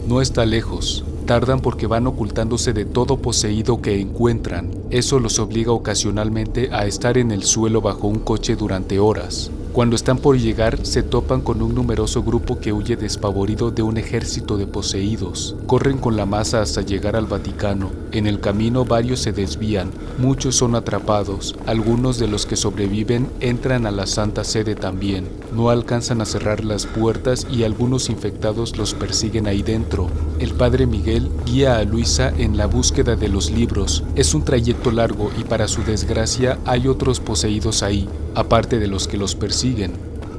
No 0.08 0.22
está 0.22 0.48
lejos. 0.48 1.06
Tardan 1.28 1.60
porque 1.60 1.86
van 1.86 2.08
ocultándose 2.08 2.74
de 2.74 2.86
todo 2.86 3.18
poseído 3.18 3.80
que 3.80 4.02
encuentran. 4.02 4.72
Eso 4.90 5.20
los 5.20 5.38
obliga 5.38 5.72
ocasionalmente 5.72 6.70
a 6.72 6.88
estar 6.88 7.20
en 7.20 7.30
el 7.30 7.44
suelo 7.44 7.82
bajo 7.82 8.08
un 8.08 8.20
coche 8.20 8.56
durante 8.56 8.98
horas. 8.98 9.52
Cuando 9.78 9.96
están 9.96 10.18
por 10.18 10.40
llegar, 10.40 10.84
se 10.88 11.04
topan 11.04 11.42
con 11.42 11.62
un 11.62 11.76
numeroso 11.76 12.24
grupo 12.24 12.60
que 12.60 12.74
huye 12.74 12.96
despavorido 12.96 13.70
de 13.70 13.84
un 13.84 13.98
ejército 13.98 14.58
de 14.58 14.66
poseídos. 14.66 15.56
Corren 15.68 16.00
con 16.00 16.18
la 16.18 16.26
masa 16.26 16.64
hasta 16.64 16.82
llegar 16.82 17.16
al 17.16 17.28
Vaticano. 17.28 17.92
En 18.12 18.26
el 18.26 18.40
camino 18.40 18.86
varios 18.86 19.20
se 19.20 19.34
desvían, 19.34 19.92
muchos 20.18 20.56
son 20.56 20.74
atrapados, 20.74 21.56
algunos 21.68 22.18
de 22.18 22.28
los 22.28 22.48
que 22.48 22.56
sobreviven 22.56 23.30
entran 23.40 23.86
a 23.86 23.92
la 23.92 24.08
Santa 24.08 24.44
Sede 24.44 24.74
también. 24.74 25.30
No 25.56 25.70
alcanzan 25.70 26.22
a 26.22 26.26
cerrar 26.26 26.64
las 26.64 26.88
puertas 26.88 27.46
y 27.52 27.64
algunos 27.64 28.10
infectados 28.10 28.78
los 28.78 28.96
persiguen 28.96 29.46
ahí 29.46 29.62
dentro. 29.62 30.10
El 30.40 30.54
padre 30.54 30.88
Miguel 30.88 31.30
guía 31.46 31.78
a 31.78 31.84
Luisa 31.84 32.34
en 32.36 32.58
la 32.58 32.66
búsqueda 32.66 33.16
de 33.16 33.28
los 33.28 33.52
libros. 33.52 34.04
Es 34.16 34.34
un 34.34 34.44
trayecto 34.44 34.90
largo 34.90 35.30
y 35.40 35.44
para 35.44 35.68
su 35.68 35.84
desgracia 35.84 36.58
hay 36.66 36.88
otros 36.88 37.20
poseídos 37.20 37.84
ahí, 37.84 38.10
aparte 38.34 38.80
de 38.80 38.88
los 38.88 39.08
que 39.08 39.18
los 39.18 39.36
persiguen. 39.36 39.67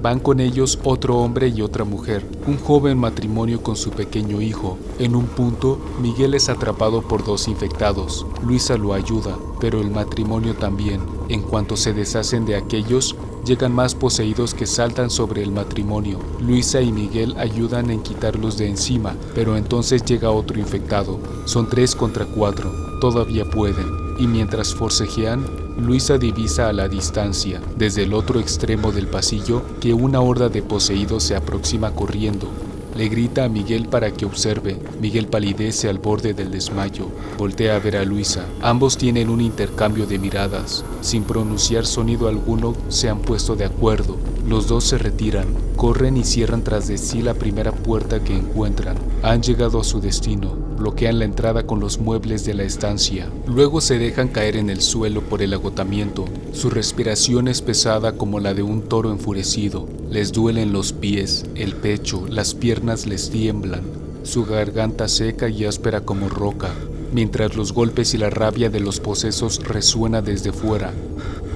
Van 0.01 0.21
con 0.21 0.39
ellos 0.39 0.79
otro 0.85 1.19
hombre 1.19 1.49
y 1.49 1.61
otra 1.61 1.85
mujer, 1.85 2.25
un 2.47 2.57
joven 2.57 2.97
matrimonio 2.97 3.63
con 3.63 3.77
su 3.77 3.91
pequeño 3.91 4.41
hijo. 4.41 4.79
En 4.99 5.17
un 5.17 5.27
punto, 5.27 5.81
Miguel 6.01 6.35
es 6.35 6.49
atrapado 6.49 7.03
por 7.03 7.25
dos 7.25 7.49
infectados. 7.49 8.25
Luisa 8.43 8.77
lo 8.77 8.95
ayuda, 8.95 9.37
pero 9.61 9.81
el 9.81 9.91
matrimonio 9.91 10.55
también. 10.55 11.01
En 11.29 11.43
cuanto 11.43 11.77
se 11.77 11.93
deshacen 11.93 12.47
de 12.47 12.55
aquellos, 12.55 13.17
llegan 13.45 13.75
más 13.75 13.97
poseídos 13.97 14.55
que 14.55 14.67
saltan 14.67 15.11
sobre 15.11 15.43
el 15.43 15.51
matrimonio. 15.51 16.21
Luisa 16.41 16.81
y 16.81 16.93
Miguel 16.93 17.35
ayudan 17.37 17.91
en 17.91 18.01
quitarlos 18.01 18.57
de 18.57 18.69
encima, 18.69 19.17
pero 19.35 19.57
entonces 19.57 20.05
llega 20.05 20.31
otro 20.31 20.61
infectado. 20.61 21.19
Son 21.45 21.69
tres 21.69 21.97
contra 21.97 22.25
cuatro. 22.25 22.71
Todavía 23.01 23.45
pueden 23.51 24.09
y 24.19 24.27
mientras 24.27 24.75
forcejean, 24.75 25.68
Luisa 25.79 26.19
divisa 26.19 26.69
a 26.69 26.73
la 26.73 26.89
distancia, 26.89 27.61
desde 27.77 28.03
el 28.03 28.13
otro 28.13 28.41
extremo 28.41 28.91
del 28.91 29.07
pasillo, 29.07 29.63
que 29.81 29.95
una 29.95 30.21
horda 30.21 30.49
de 30.49 30.61
poseídos 30.61 31.23
se 31.23 31.37
aproxima 31.37 31.93
corriendo. 31.93 32.49
Le 32.97 33.09
grita 33.09 33.45
a 33.45 33.49
Miguel 33.49 33.87
para 33.87 34.11
que 34.11 34.27
observe. 34.27 34.77
Miguel 35.01 35.29
palidece 35.29 35.89
al 35.89 36.01
borde 36.01 36.35
del 36.35 36.51
desmayo. 36.51 37.07
Voltea 37.39 37.77
a 37.77 37.79
ver 37.79 37.97
a 37.97 38.05
Luisa. 38.05 38.45
Ambos 38.61 38.99
tienen 38.99 39.31
un 39.31 39.41
intercambio 39.41 40.05
de 40.05 40.19
miradas. 40.19 40.85
Sin 41.01 41.23
pronunciar 41.23 41.87
sonido 41.87 42.27
alguno, 42.27 42.75
se 42.89 43.09
han 43.09 43.21
puesto 43.21 43.55
de 43.55 43.67
acuerdo. 43.67 44.17
Los 44.49 44.67
dos 44.67 44.83
se 44.83 44.99
retiran, 44.99 45.47
corren 45.77 46.17
y 46.17 46.25
cierran 46.25 46.65
tras 46.65 46.89
de 46.89 46.99
sí 46.99 47.23
la 47.23 47.35
primera 47.35 47.71
puerta 47.71 48.25
que 48.25 48.37
encuentran. 48.37 48.97
Han 49.23 49.43
llegado 49.43 49.81
a 49.81 49.85
su 49.85 50.01
destino, 50.01 50.57
bloquean 50.79 51.19
la 51.19 51.25
entrada 51.25 51.67
con 51.67 51.81
los 51.81 51.99
muebles 51.99 52.45
de 52.47 52.55
la 52.55 52.63
estancia. 52.63 53.29
Luego 53.47 53.81
se 53.81 53.99
dejan 53.99 54.29
caer 54.29 54.57
en 54.57 54.71
el 54.71 54.81
suelo 54.81 55.21
por 55.23 55.43
el 55.43 55.53
agotamiento. 55.53 56.25
Su 56.53 56.71
respiración 56.71 57.49
es 57.49 57.61
pesada 57.61 58.13
como 58.13 58.41
la 58.41 58.55
de 58.55 58.63
un 58.63 58.83
toro 58.83 59.11
enfurecido. 59.11 59.87
Les 60.09 60.33
duelen 60.33 60.73
los 60.73 60.93
pies, 60.93 61.45
el 61.55 61.75
pecho, 61.75 62.27
las 62.29 62.55
piernas 62.55 63.07
les 63.07 63.29
tiemblan. 63.29 63.83
Su 64.23 64.45
garganta 64.45 65.09
seca 65.09 65.49
y 65.49 65.65
áspera 65.65 66.03
como 66.03 66.29
roca, 66.29 66.71
mientras 67.13 67.57
los 67.57 67.73
golpes 67.73 68.15
y 68.15 68.19
la 68.19 68.31
rabia 68.31 68.71
de 68.71 68.81
los 68.81 69.01
posesos 69.01 69.63
resuena 69.65 70.23
desde 70.23 70.53
fuera. 70.53 70.93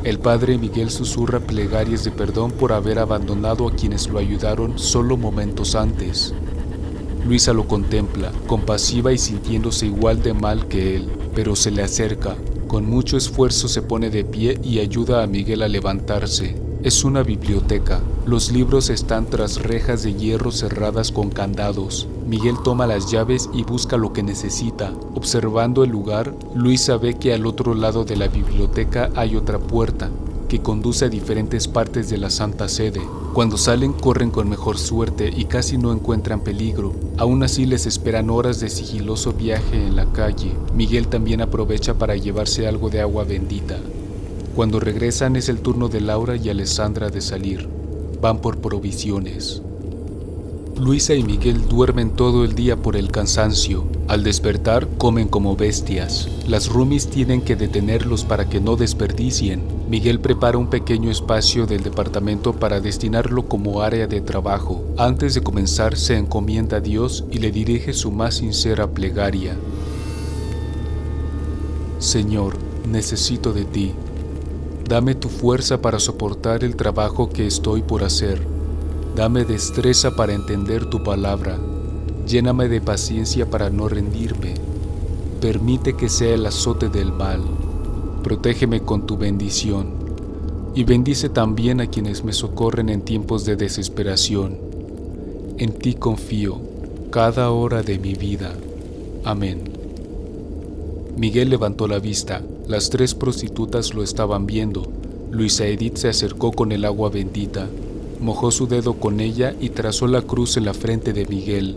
El 0.04 0.18
padre 0.18 0.58
Miguel 0.58 0.90
susurra 0.90 1.38
plegarias 1.38 2.02
de 2.02 2.10
perdón 2.10 2.50
por 2.50 2.72
haber 2.72 2.98
abandonado 2.98 3.68
a 3.68 3.72
quienes 3.72 4.08
lo 4.08 4.18
ayudaron 4.18 4.78
solo 4.78 5.16
momentos 5.16 5.76
antes. 5.76 6.34
Luisa 7.26 7.52
lo 7.52 7.68
contempla, 7.68 8.32
compasiva 8.46 9.12
y 9.12 9.18
sintiéndose 9.18 9.86
igual 9.86 10.22
de 10.22 10.34
mal 10.34 10.66
que 10.66 10.96
él, 10.96 11.08
pero 11.34 11.54
se 11.54 11.70
le 11.70 11.82
acerca. 11.82 12.36
Con 12.66 12.88
mucho 12.88 13.16
esfuerzo 13.16 13.68
se 13.68 13.82
pone 13.82 14.10
de 14.10 14.24
pie 14.24 14.58
y 14.62 14.80
ayuda 14.80 15.22
a 15.22 15.26
Miguel 15.26 15.62
a 15.62 15.68
levantarse. 15.68 16.56
Es 16.82 17.04
una 17.04 17.22
biblioteca. 17.22 18.00
Los 18.26 18.50
libros 18.50 18.90
están 18.90 19.26
tras 19.26 19.62
rejas 19.62 20.02
de 20.02 20.14
hierro 20.14 20.50
cerradas 20.50 21.12
con 21.12 21.30
candados. 21.30 22.08
Miguel 22.26 22.56
toma 22.64 22.88
las 22.88 23.10
llaves 23.10 23.48
y 23.54 23.62
busca 23.62 23.96
lo 23.96 24.12
que 24.12 24.24
necesita. 24.24 24.92
Observando 25.14 25.84
el 25.84 25.90
lugar, 25.90 26.34
Luisa 26.56 26.96
ve 26.96 27.14
que 27.14 27.34
al 27.34 27.46
otro 27.46 27.74
lado 27.74 28.04
de 28.04 28.16
la 28.16 28.26
biblioteca 28.26 29.10
hay 29.14 29.36
otra 29.36 29.60
puerta 29.60 30.10
que 30.52 30.60
conduce 30.60 31.06
a 31.06 31.08
diferentes 31.08 31.66
partes 31.66 32.10
de 32.10 32.18
la 32.18 32.28
Santa 32.28 32.68
Sede. 32.68 33.00
Cuando 33.32 33.56
salen 33.56 33.94
corren 33.94 34.30
con 34.30 34.50
mejor 34.50 34.76
suerte 34.76 35.32
y 35.34 35.46
casi 35.46 35.78
no 35.78 35.94
encuentran 35.94 36.42
peligro. 36.42 36.92
Aún 37.16 37.42
así 37.42 37.64
les 37.64 37.86
esperan 37.86 38.28
horas 38.28 38.60
de 38.60 38.68
sigiloso 38.68 39.32
viaje 39.32 39.76
en 39.76 39.96
la 39.96 40.12
calle. 40.12 40.52
Miguel 40.74 41.08
también 41.08 41.40
aprovecha 41.40 41.94
para 41.94 42.16
llevarse 42.16 42.68
algo 42.68 42.90
de 42.90 43.00
agua 43.00 43.24
bendita. 43.24 43.78
Cuando 44.54 44.78
regresan 44.78 45.36
es 45.36 45.48
el 45.48 45.60
turno 45.60 45.88
de 45.88 46.02
Laura 46.02 46.36
y 46.36 46.50
Alessandra 46.50 47.08
de 47.08 47.22
salir. 47.22 47.66
Van 48.20 48.42
por 48.42 48.58
provisiones. 48.58 49.62
Luisa 50.80 51.14
y 51.14 51.22
Miguel 51.22 51.68
duermen 51.68 52.10
todo 52.10 52.44
el 52.44 52.54
día 52.54 52.76
por 52.76 52.96
el 52.96 53.10
cansancio. 53.10 53.84
Al 54.08 54.24
despertar 54.24 54.88
comen 54.98 55.28
como 55.28 55.54
bestias. 55.54 56.28
Las 56.46 56.68
roomies 56.68 57.08
tienen 57.08 57.42
que 57.42 57.56
detenerlos 57.56 58.24
para 58.24 58.48
que 58.48 58.60
no 58.60 58.76
desperdicien. 58.76 59.62
Miguel 59.88 60.18
prepara 60.18 60.58
un 60.58 60.70
pequeño 60.70 61.10
espacio 61.10 61.66
del 61.66 61.82
departamento 61.82 62.54
para 62.54 62.80
destinarlo 62.80 63.46
como 63.46 63.82
área 63.82 64.06
de 64.06 64.22
trabajo. 64.22 64.82
Antes 64.96 65.34
de 65.34 65.42
comenzar 65.42 65.96
se 65.96 66.16
encomienda 66.16 66.78
a 66.78 66.80
Dios 66.80 67.24
y 67.30 67.38
le 67.38 67.52
dirige 67.52 67.92
su 67.92 68.10
más 68.10 68.36
sincera 68.36 68.88
plegaria. 68.88 69.54
Señor, 71.98 72.56
necesito 72.88 73.52
de 73.52 73.64
ti. 73.66 73.92
Dame 74.88 75.14
tu 75.14 75.28
fuerza 75.28 75.80
para 75.80 76.00
soportar 76.00 76.64
el 76.64 76.76
trabajo 76.76 77.28
que 77.28 77.46
estoy 77.46 77.82
por 77.82 78.02
hacer. 78.02 78.51
Dame 79.14 79.44
destreza 79.44 80.16
para 80.16 80.32
entender 80.32 80.86
tu 80.86 81.02
palabra. 81.02 81.58
Lléname 82.26 82.68
de 82.68 82.80
paciencia 82.80 83.50
para 83.50 83.68
no 83.68 83.88
rendirme. 83.88 84.54
Permite 85.40 85.94
que 85.94 86.08
sea 86.08 86.34
el 86.34 86.46
azote 86.46 86.88
del 86.88 87.12
mal. 87.12 87.42
Protégeme 88.22 88.80
con 88.80 89.06
tu 89.06 89.18
bendición. 89.18 89.90
Y 90.74 90.84
bendice 90.84 91.28
también 91.28 91.82
a 91.82 91.88
quienes 91.88 92.24
me 92.24 92.32
socorren 92.32 92.88
en 92.88 93.02
tiempos 93.02 93.44
de 93.44 93.56
desesperación. 93.56 94.56
En 95.58 95.72
ti 95.72 95.94
confío 95.94 96.60
cada 97.10 97.50
hora 97.50 97.82
de 97.82 97.98
mi 97.98 98.14
vida. 98.14 98.54
Amén. 99.24 99.64
Miguel 101.18 101.50
levantó 101.50 101.86
la 101.86 101.98
vista. 101.98 102.40
Las 102.66 102.88
tres 102.88 103.14
prostitutas 103.14 103.92
lo 103.92 104.02
estaban 104.02 104.46
viendo. 104.46 104.90
Luisa 105.30 105.66
Edith 105.66 105.96
se 105.96 106.08
acercó 106.08 106.52
con 106.52 106.72
el 106.72 106.86
agua 106.86 107.10
bendita, 107.10 107.68
mojó 108.22 108.50
su 108.50 108.66
dedo 108.66 108.94
con 108.94 109.20
ella 109.20 109.54
y 109.60 109.70
trazó 109.70 110.06
la 110.06 110.22
cruz 110.22 110.56
en 110.56 110.64
la 110.64 110.74
frente 110.74 111.12
de 111.12 111.26
Miguel. 111.26 111.76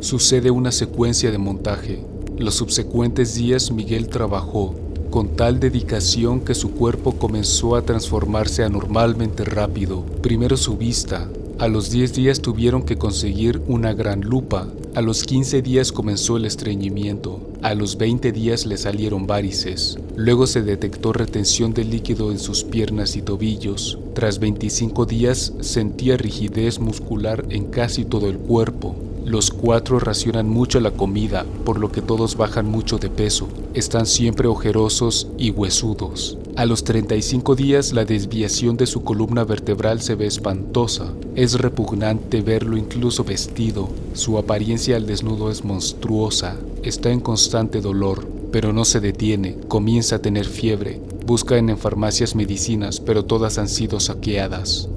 Sucede 0.00 0.50
una 0.50 0.70
secuencia 0.70 1.32
de 1.32 1.38
montaje. 1.38 2.04
Los 2.36 2.54
subsecuentes 2.54 3.34
días 3.34 3.72
Miguel 3.72 4.08
trabajó 4.08 4.74
con 5.10 5.36
tal 5.36 5.58
dedicación 5.58 6.40
que 6.40 6.54
su 6.54 6.72
cuerpo 6.72 7.12
comenzó 7.12 7.74
a 7.74 7.82
transformarse 7.82 8.62
anormalmente 8.62 9.44
rápido. 9.44 10.02
Primero 10.22 10.56
su 10.56 10.76
vista. 10.76 11.28
A 11.58 11.66
los 11.66 11.90
10 11.90 12.12
días 12.14 12.40
tuvieron 12.40 12.84
que 12.84 12.96
conseguir 12.98 13.60
una 13.66 13.94
gran 13.94 14.20
lupa. 14.20 14.68
A 14.94 15.00
los 15.00 15.24
15 15.24 15.62
días 15.62 15.90
comenzó 15.90 16.36
el 16.36 16.44
estreñimiento. 16.44 17.40
A 17.62 17.74
los 17.74 17.96
20 17.98 18.30
días 18.30 18.66
le 18.66 18.76
salieron 18.76 19.26
varices. 19.26 19.98
Luego 20.18 20.48
se 20.48 20.62
detectó 20.62 21.12
retención 21.12 21.72
de 21.72 21.84
líquido 21.84 22.32
en 22.32 22.40
sus 22.40 22.64
piernas 22.64 23.14
y 23.14 23.22
tobillos. 23.22 24.00
Tras 24.14 24.40
25 24.40 25.06
días 25.06 25.52
sentía 25.60 26.16
rigidez 26.16 26.80
muscular 26.80 27.44
en 27.50 27.66
casi 27.66 28.04
todo 28.04 28.28
el 28.28 28.36
cuerpo. 28.36 28.96
Los 29.24 29.52
cuatro 29.52 30.00
racionan 30.00 30.48
mucho 30.48 30.80
la 30.80 30.90
comida, 30.90 31.46
por 31.64 31.78
lo 31.78 31.92
que 31.92 32.02
todos 32.02 32.36
bajan 32.36 32.66
mucho 32.66 32.98
de 32.98 33.10
peso. 33.10 33.46
Están 33.74 34.06
siempre 34.06 34.48
ojerosos 34.48 35.28
y 35.38 35.50
huesudos. 35.50 36.36
A 36.56 36.66
los 36.66 36.82
35 36.82 37.54
días 37.54 37.92
la 37.92 38.04
desviación 38.04 38.76
de 38.76 38.86
su 38.86 39.04
columna 39.04 39.44
vertebral 39.44 40.02
se 40.02 40.16
ve 40.16 40.26
espantosa. 40.26 41.12
Es 41.36 41.60
repugnante 41.60 42.40
verlo 42.40 42.76
incluso 42.76 43.22
vestido. 43.22 43.88
Su 44.14 44.36
apariencia 44.36 44.96
al 44.96 45.06
desnudo 45.06 45.48
es 45.48 45.64
monstruosa. 45.64 46.56
Está 46.82 47.12
en 47.12 47.20
constante 47.20 47.80
dolor, 47.80 48.37
pero 48.52 48.72
no 48.72 48.84
se 48.84 49.00
detiene. 49.00 49.56
Comienza 49.68 50.16
a 50.16 50.22
tener 50.22 50.46
fiebre. 50.46 51.00
Busca 51.26 51.56
en 51.56 51.76
farmacias 51.76 52.34
medicinas, 52.34 53.00
pero 53.00 53.24
todas 53.24 53.58
han 53.58 53.68
sido 53.68 54.00
saqueadas. 54.00 54.88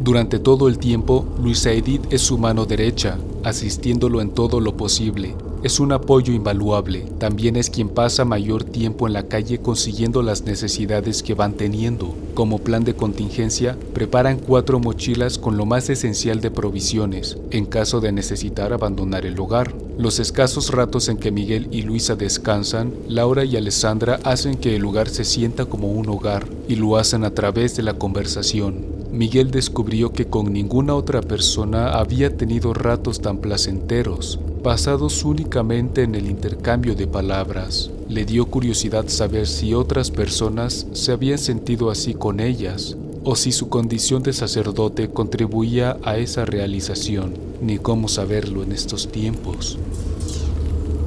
Durante 0.00 0.38
todo 0.38 0.68
el 0.68 0.78
tiempo, 0.78 1.26
Luisa 1.40 1.70
Edith 1.70 2.02
es 2.10 2.22
su 2.22 2.36
mano 2.36 2.66
derecha, 2.66 3.18
asistiéndolo 3.44 4.20
en 4.20 4.30
todo 4.30 4.60
lo 4.60 4.76
posible. 4.76 5.34
Es 5.62 5.78
un 5.78 5.92
apoyo 5.92 6.32
invaluable, 6.32 7.06
también 7.18 7.54
es 7.54 7.70
quien 7.70 7.88
pasa 7.88 8.24
mayor 8.24 8.64
tiempo 8.64 9.06
en 9.06 9.12
la 9.12 9.28
calle 9.28 9.60
consiguiendo 9.60 10.20
las 10.20 10.42
necesidades 10.42 11.22
que 11.22 11.34
van 11.34 11.52
teniendo. 11.52 12.16
Como 12.34 12.58
plan 12.58 12.82
de 12.82 12.96
contingencia, 12.96 13.78
preparan 13.94 14.40
cuatro 14.40 14.80
mochilas 14.80 15.38
con 15.38 15.56
lo 15.56 15.64
más 15.64 15.88
esencial 15.88 16.40
de 16.40 16.50
provisiones, 16.50 17.38
en 17.52 17.66
caso 17.66 18.00
de 18.00 18.10
necesitar 18.10 18.72
abandonar 18.72 19.24
el 19.24 19.38
hogar. 19.38 19.72
Los 19.96 20.18
escasos 20.18 20.72
ratos 20.72 21.08
en 21.08 21.16
que 21.16 21.30
Miguel 21.30 21.68
y 21.70 21.82
Luisa 21.82 22.16
descansan, 22.16 22.92
Laura 23.06 23.44
y 23.44 23.56
Alessandra 23.56 24.18
hacen 24.24 24.56
que 24.56 24.74
el 24.74 24.82
lugar 24.82 25.08
se 25.08 25.24
sienta 25.24 25.66
como 25.66 25.92
un 25.92 26.08
hogar, 26.08 26.44
y 26.66 26.74
lo 26.74 26.96
hacen 26.96 27.22
a 27.22 27.34
través 27.34 27.76
de 27.76 27.84
la 27.84 27.94
conversación. 27.94 28.84
Miguel 29.12 29.52
descubrió 29.52 30.12
que 30.12 30.26
con 30.26 30.52
ninguna 30.52 30.96
otra 30.96 31.20
persona 31.20 31.92
había 31.92 32.36
tenido 32.36 32.74
ratos 32.74 33.20
tan 33.20 33.38
placenteros, 33.38 34.40
basados 34.62 35.24
únicamente 35.24 36.02
en 36.02 36.14
el 36.14 36.30
intercambio 36.30 36.94
de 36.94 37.06
palabras. 37.06 37.90
Le 38.08 38.24
dio 38.24 38.46
curiosidad 38.46 39.08
saber 39.08 39.46
si 39.46 39.74
otras 39.74 40.10
personas 40.10 40.86
se 40.92 41.12
habían 41.12 41.38
sentido 41.38 41.90
así 41.90 42.14
con 42.14 42.38
ellas, 42.38 42.96
o 43.24 43.36
si 43.36 43.52
su 43.52 43.68
condición 43.68 44.22
de 44.22 44.32
sacerdote 44.32 45.10
contribuía 45.10 45.96
a 46.02 46.16
esa 46.16 46.44
realización, 46.44 47.34
ni 47.60 47.78
cómo 47.78 48.08
saberlo 48.08 48.62
en 48.62 48.72
estos 48.72 49.10
tiempos. 49.10 49.78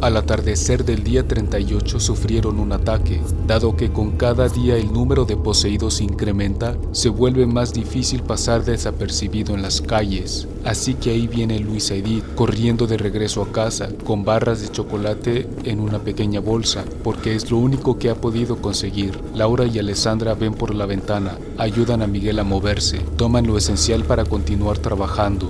Al 0.02 0.18
atardecer 0.18 0.84
del 0.84 1.04
día 1.04 1.28
38 1.28 2.00
sufrieron 2.00 2.60
un 2.60 2.74
ataque. 2.74 3.22
Dado 3.48 3.76
que 3.76 3.92
con 3.92 4.12
cada 4.12 4.50
día 4.50 4.76
el 4.76 4.92
número 4.92 5.26
de 5.26 5.38
poseídos 5.38 6.02
incrementa, 6.02 6.76
se 6.92 7.10
vuelve 7.10 7.46
más 7.46 7.74
difícil 7.74 8.22
pasar 8.22 8.66
desapercibido 8.66 9.56
en 9.56 9.62
las 9.62 9.82
calles. 9.82 10.48
Así 10.66 10.96
que 10.96 11.12
ahí 11.12 11.28
viene 11.28 11.60
Luisa 11.60 11.96
Edith 11.96 12.24
corriendo 12.36 12.88
de 12.88 12.98
regreso 12.98 13.42
a 13.42 13.52
casa 13.52 13.90
con 14.04 14.26
barras 14.26 14.62
de 14.62 14.70
chocolate 14.70 15.48
en 15.64 15.80
una 15.80 16.00
pequeña 16.00 16.40
bolsa, 16.40 16.84
porque 17.04 17.36
es 17.36 17.50
lo 17.50 17.58
único 17.58 17.98
que 17.98 18.10
ha 18.10 18.16
podido 18.16 18.58
conseguir. 18.58 19.20
Laura 19.34 19.66
y 19.66 19.80
Alessandra 19.80 20.34
ven 20.34 20.54
por 20.54 20.76
la 20.76 20.86
ventana, 20.86 21.38
ayudan 21.58 22.02
a 22.02 22.08
Miguel 22.08 22.40
a 22.40 22.44
moverse, 22.44 23.00
toman 23.16 23.48
lo 23.48 23.58
esencial 23.58 24.04
para 24.04 24.26
continuar 24.26 24.78
trabajando. 24.78 25.50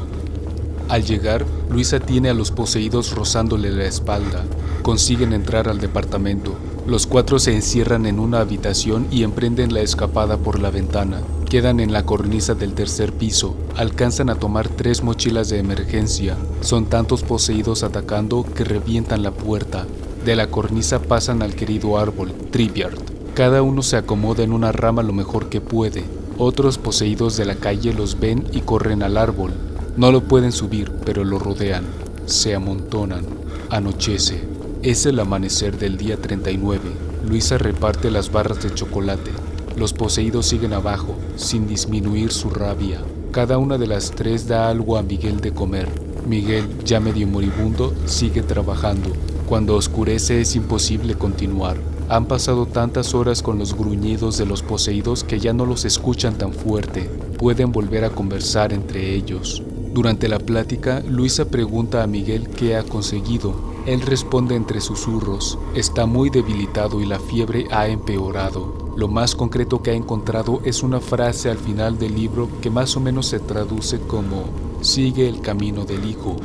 Al 0.87 1.03
llegar, 1.03 1.45
Luisa 1.69 1.99
tiene 1.99 2.29
a 2.29 2.33
los 2.33 2.51
poseídos 2.51 3.15
rozándole 3.15 3.71
la 3.71 3.85
espalda. 3.85 4.43
Consiguen 4.83 5.33
entrar 5.33 5.67
al 5.67 5.79
departamento. 5.79 6.55
Los 6.85 7.07
cuatro 7.07 7.39
se 7.39 7.55
encierran 7.55 8.05
en 8.05 8.19
una 8.19 8.39
habitación 8.39 9.07
y 9.09 9.23
emprenden 9.23 9.73
la 9.73 9.81
escapada 9.81 10.37
por 10.37 10.59
la 10.59 10.69
ventana. 10.69 11.21
Quedan 11.49 11.79
en 11.79 11.91
la 11.91 12.05
cornisa 12.05 12.53
del 12.53 12.73
tercer 12.73 13.13
piso. 13.13 13.55
Alcanzan 13.75 14.29
a 14.29 14.35
tomar 14.35 14.69
tres 14.69 15.01
mochilas 15.01 15.49
de 15.49 15.57
emergencia. 15.57 16.37
Son 16.61 16.85
tantos 16.85 17.23
poseídos 17.23 17.81
atacando 17.81 18.45
que 18.55 18.63
revientan 18.63 19.23
la 19.23 19.31
puerta. 19.31 19.87
De 20.23 20.35
la 20.35 20.47
cornisa 20.47 20.99
pasan 20.99 21.41
al 21.41 21.55
querido 21.55 21.97
árbol, 21.97 22.31
Tripyard. 22.51 22.99
Cada 23.33 23.63
uno 23.63 23.81
se 23.81 23.97
acomoda 23.97 24.43
en 24.43 24.53
una 24.53 24.71
rama 24.71 25.01
lo 25.01 25.13
mejor 25.13 25.49
que 25.49 25.61
puede. 25.61 26.03
Otros 26.37 26.77
poseídos 26.77 27.37
de 27.37 27.45
la 27.45 27.55
calle 27.55 27.93
los 27.93 28.19
ven 28.19 28.45
y 28.51 28.61
corren 28.61 29.01
al 29.01 29.17
árbol. 29.17 29.53
No 29.97 30.11
lo 30.11 30.23
pueden 30.23 30.51
subir, 30.51 30.91
pero 31.05 31.23
lo 31.23 31.39
rodean. 31.39 31.85
Se 32.25 32.53
amontonan. 32.53 33.23
Anochece. 33.69 34.43
Es 34.83 35.05
el 35.05 35.17
amanecer 35.21 35.77
del 35.77 35.95
día 35.95 36.17
39. 36.17 36.81
Luisa 37.25 37.57
reparte 37.57 38.11
las 38.11 38.29
barras 38.29 38.61
de 38.61 38.73
chocolate. 38.73 39.31
Los 39.77 39.93
poseídos 39.93 40.47
siguen 40.47 40.73
abajo, 40.73 41.15
sin 41.37 41.65
disminuir 41.65 42.33
su 42.33 42.49
rabia. 42.49 42.99
Cada 43.31 43.57
una 43.57 43.77
de 43.77 43.87
las 43.87 44.11
tres 44.11 44.49
da 44.49 44.67
algo 44.67 44.97
a 44.97 45.01
Miguel 45.01 45.39
de 45.39 45.53
comer. 45.53 45.87
Miguel, 46.27 46.67
ya 46.83 46.99
medio 46.99 47.25
moribundo, 47.25 47.93
sigue 48.05 48.41
trabajando. 48.41 49.11
Cuando 49.47 49.75
oscurece 49.75 50.41
es 50.41 50.57
imposible 50.57 51.15
continuar. 51.15 51.77
Han 52.09 52.25
pasado 52.25 52.65
tantas 52.65 53.15
horas 53.15 53.41
con 53.41 53.59
los 53.59 53.73
gruñidos 53.73 54.37
de 54.37 54.45
los 54.45 54.61
poseídos 54.61 55.23
que 55.23 55.39
ya 55.39 55.53
no 55.53 55.65
los 55.65 55.85
escuchan 55.85 56.37
tan 56.37 56.51
fuerte. 56.51 57.09
Pueden 57.39 57.71
volver 57.71 58.03
a 58.03 58.09
conversar 58.09 58.73
entre 58.73 59.13
ellos. 59.15 59.63
Durante 59.95 60.27
la 60.27 60.39
plática, 60.39 61.01
Luisa 61.07 61.45
pregunta 61.45 62.03
a 62.03 62.07
Miguel 62.07 62.49
qué 62.49 62.75
ha 62.75 62.83
conseguido. 62.83 63.55
Él 63.85 64.01
responde 64.01 64.53
entre 64.57 64.81
susurros, 64.81 65.57
está 65.73 66.05
muy 66.05 66.29
debilitado 66.29 66.99
y 66.99 67.05
la 67.05 67.17
fiebre 67.17 67.65
ha 67.71 67.87
empeorado. 67.87 68.91
Lo 68.97 69.07
más 69.07 69.35
concreto 69.35 69.81
que 69.81 69.91
ha 69.91 69.93
encontrado 69.93 70.59
es 70.65 70.83
una 70.83 70.99
frase 70.99 71.49
al 71.49 71.57
final 71.57 71.97
del 71.97 72.13
libro 72.13 72.49
que 72.61 72.69
más 72.69 72.97
o 72.97 72.99
menos 72.99 73.27
se 73.27 73.39
traduce 73.39 74.01
como, 74.01 74.43
sigue 74.81 75.29
el 75.29 75.39
camino 75.39 75.85
del 75.85 76.05
Hijo. 76.05 76.35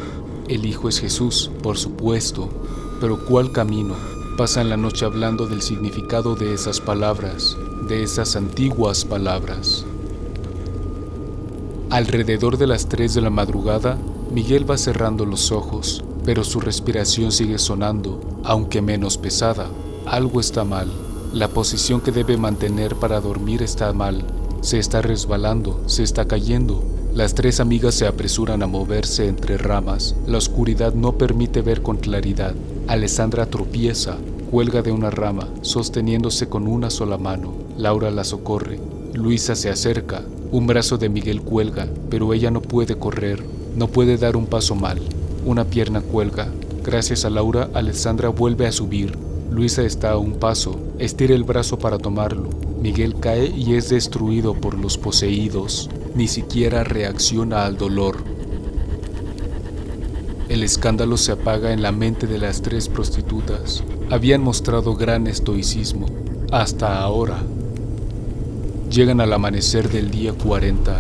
El 0.47 0.65
Hijo 0.65 0.89
es 0.89 1.01
Jesús, 1.01 1.51
por 1.61 1.77
supuesto, 1.77 2.49
pero 3.01 3.27
¿cuál 3.27 3.51
camino? 3.51 3.97
Pasan 4.37 4.69
la 4.69 4.77
noche 4.77 5.07
hablando 5.07 5.49
del 5.49 5.63
significado 5.63 6.37
de 6.37 6.55
esas 6.55 6.81
palabras, 6.81 7.57
de 7.89 8.05
esas 8.05 8.37
antiguas 8.37 9.05
palabras. 9.05 9.85
Alrededor 11.91 12.57
de 12.57 12.69
las 12.69 12.89
3 12.89 13.15
de 13.15 13.21
la 13.21 13.31
madrugada, 13.31 13.99
Miguel 14.33 14.71
va 14.71 14.79
cerrando 14.79 15.27
los 15.27 15.51
ojos, 15.51 16.05
pero 16.25 16.45
su 16.45 16.61
respiración 16.61 17.33
sigue 17.33 17.59
sonando, 17.59 18.21
aunque 18.45 18.81
menos 18.81 19.19
pesada. 19.19 19.67
Algo 20.07 20.39
está 20.39 20.63
mal. 20.63 20.89
La 21.33 21.49
posición 21.49 22.01
que 22.01 22.13
debe 22.13 22.37
mantener 22.37 22.95
para 22.95 23.21
dormir 23.21 23.61
está 23.61 23.93
mal. 23.93 24.23
Se 24.61 24.79
está 24.79 25.03
resbalando, 25.03 25.83
se 25.87 26.05
está 26.05 26.29
cayendo. 26.29 26.85
Las 27.13 27.35
tres 27.35 27.59
amigas 27.59 27.97
se 27.97 28.07
apresuran 28.07 28.63
a 28.63 28.69
moverse 28.69 29.27
entre 29.27 29.59
ramas. 29.59 30.15
La 30.29 30.39
oscuridad 30.39 30.95
no 30.95 31.19
permite 31.19 31.61
ver 31.61 31.83
con 31.83 31.97
claridad. 31.97 32.55
Alessandra 32.87 33.47
tropieza, 33.47 34.17
cuelga 34.53 34.83
de 34.83 34.93
una 34.93 35.11
rama, 35.11 35.49
sosteniéndose 35.63 36.49
con 36.49 36.69
una 36.69 36.89
sola 36.89 37.19
mano. 37.19 37.53
Laura 37.77 38.13
la 38.13 38.23
socorre. 38.23 38.79
Luisa 39.13 39.57
se 39.57 39.71
acerca. 39.71 40.23
Un 40.53 40.67
brazo 40.67 40.99
de 40.99 41.09
Miguel 41.09 41.43
cuelga, 41.43 41.87
pero 42.09 42.35
ella 42.35 42.51
no 42.51 42.61
puede 42.61 42.97
correr, 42.97 43.45
no 43.77 43.87
puede 43.87 44.17
dar 44.17 44.37
un 44.37 44.47
paso 44.47 44.75
mal. 44.75 44.99
Una 45.47 45.65
pierna 45.65 46.01
cuelga. 46.01 46.49
Gracias 46.85 47.25
a 47.25 47.31
Laura, 47.31 47.71
Alessandra 47.73 48.31
vuelve 48.31 48.67
a 48.67 48.73
subir. 48.73 49.17
Luisa 49.51 49.83
está 49.83 50.11
a 50.11 50.19
un 50.19 50.35
paso, 50.35 50.79
estira 50.99 51.35
el 51.37 51.45
brazo 51.45 51.79
para 51.79 51.99
tomarlo. 51.99 52.51
Miguel 52.83 53.15
cae 53.21 53.47
y 53.47 53.75
es 53.75 53.91
destruido 53.91 54.55
por 54.55 54.75
los 54.75 54.99
poseídos. 54.99 55.89
Ni 56.17 56.27
siquiera 56.27 56.83
reacciona 56.83 57.65
al 57.65 57.77
dolor. 57.77 58.17
El 60.49 60.65
escándalo 60.65 61.17
se 61.17 61.31
apaga 61.31 61.73
en 61.73 61.81
la 61.81 61.93
mente 61.93 62.27
de 62.27 62.39
las 62.39 62.61
tres 62.61 62.89
prostitutas. 62.89 63.85
Habían 64.11 64.43
mostrado 64.43 64.97
gran 64.97 65.29
estoicismo, 65.29 66.07
hasta 66.51 67.01
ahora. 67.01 67.41
Llegan 68.91 69.21
al 69.21 69.33
amanecer 69.33 69.89
del 69.89 70.11
día 70.11 70.33
40. 70.33 70.99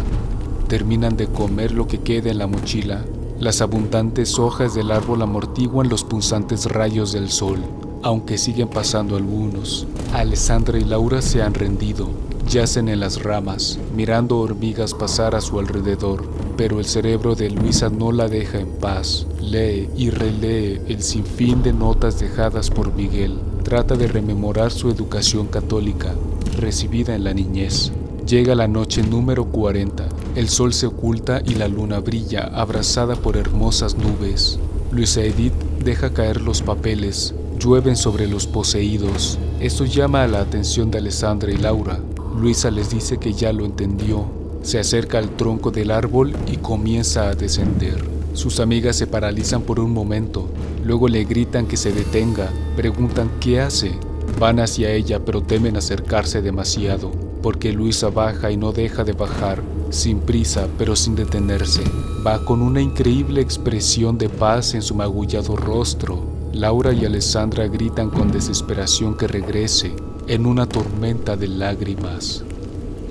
Terminan 0.68 1.16
de 1.16 1.26
comer 1.26 1.72
lo 1.72 1.88
que 1.88 1.98
queda 1.98 2.30
en 2.30 2.38
la 2.38 2.46
mochila. 2.46 3.04
Las 3.40 3.62
abundantes 3.62 4.38
hojas 4.38 4.76
del 4.76 4.92
árbol 4.92 5.22
amortiguan 5.22 5.88
los 5.88 6.04
punzantes 6.04 6.66
rayos 6.66 7.10
del 7.10 7.30
sol, 7.30 7.58
aunque 8.04 8.38
siguen 8.38 8.68
pasando 8.68 9.16
algunos. 9.16 9.88
Alessandra 10.12 10.78
y 10.78 10.84
Laura 10.84 11.20
se 11.20 11.42
han 11.42 11.52
rendido. 11.52 12.08
Yacen 12.48 12.88
en 12.88 13.00
las 13.00 13.24
ramas, 13.24 13.80
mirando 13.96 14.38
hormigas 14.38 14.94
pasar 14.94 15.34
a 15.34 15.40
su 15.40 15.58
alrededor, 15.58 16.22
pero 16.56 16.78
el 16.78 16.84
cerebro 16.84 17.34
de 17.34 17.50
Luisa 17.50 17.88
no 17.88 18.12
la 18.12 18.28
deja 18.28 18.60
en 18.60 18.68
paz. 18.68 19.26
Lee 19.40 19.88
y 19.96 20.10
relee 20.10 20.80
el 20.86 21.02
sinfín 21.02 21.64
de 21.64 21.72
notas 21.72 22.20
dejadas 22.20 22.70
por 22.70 22.94
Miguel. 22.94 23.40
Trata 23.64 23.96
de 23.96 24.06
rememorar 24.06 24.70
su 24.70 24.90
educación 24.90 25.48
católica, 25.48 26.14
recibida 26.60 27.14
en 27.14 27.24
la 27.24 27.34
niñez. 27.34 27.92
Llega 28.26 28.54
la 28.54 28.68
noche 28.68 29.02
número 29.02 29.46
40. 29.46 30.08
El 30.36 30.48
sol 30.48 30.72
se 30.72 30.86
oculta 30.86 31.42
y 31.44 31.54
la 31.54 31.66
luna 31.66 31.98
brilla, 32.00 32.50
abrazada 32.54 33.16
por 33.16 33.36
hermosas 33.36 33.96
nubes. 33.96 34.58
Luisa 34.92 35.22
Edith 35.22 35.54
deja 35.84 36.12
caer 36.12 36.40
los 36.40 36.62
papeles, 36.62 37.34
llueven 37.58 37.96
sobre 37.96 38.28
los 38.28 38.46
poseídos. 38.46 39.38
Esto 39.60 39.84
llama 39.84 40.26
la 40.26 40.40
atención 40.40 40.90
de 40.90 40.98
Alessandra 40.98 41.50
y 41.50 41.56
Laura. 41.56 41.98
Luisa 42.38 42.70
les 42.70 42.90
dice 42.90 43.18
que 43.18 43.32
ya 43.32 43.52
lo 43.52 43.64
entendió. 43.64 44.26
Se 44.62 44.78
acerca 44.78 45.18
al 45.18 45.30
tronco 45.36 45.70
del 45.70 45.90
árbol 45.90 46.34
y 46.46 46.58
comienza 46.58 47.28
a 47.28 47.34
descender. 47.34 48.04
Sus 48.34 48.60
amigas 48.60 48.96
se 48.96 49.06
paralizan 49.06 49.62
por 49.62 49.80
un 49.80 49.90
momento, 49.90 50.48
luego 50.84 51.08
le 51.08 51.24
gritan 51.24 51.66
que 51.66 51.76
se 51.76 51.92
detenga, 51.92 52.48
preguntan 52.76 53.30
qué 53.40 53.60
hace. 53.60 53.92
Van 54.38 54.60
hacia 54.60 54.90
ella 54.90 55.20
pero 55.24 55.42
temen 55.42 55.76
acercarse 55.76 56.42
demasiado, 56.42 57.10
porque 57.42 57.72
Luisa 57.72 58.10
baja 58.10 58.50
y 58.50 58.56
no 58.56 58.72
deja 58.72 59.04
de 59.04 59.12
bajar, 59.12 59.62
sin 59.90 60.20
prisa 60.20 60.68
pero 60.78 60.96
sin 60.96 61.14
detenerse. 61.14 61.82
Va 62.26 62.44
con 62.44 62.62
una 62.62 62.80
increíble 62.80 63.40
expresión 63.40 64.18
de 64.18 64.28
paz 64.28 64.74
en 64.74 64.82
su 64.82 64.94
magullado 64.94 65.56
rostro. 65.56 66.22
Laura 66.52 66.92
y 66.92 67.04
Alessandra 67.04 67.68
gritan 67.68 68.10
con 68.10 68.32
desesperación 68.32 69.16
que 69.16 69.28
regrese, 69.28 69.92
en 70.26 70.46
una 70.46 70.66
tormenta 70.66 71.36
de 71.36 71.48
lágrimas. 71.48 72.44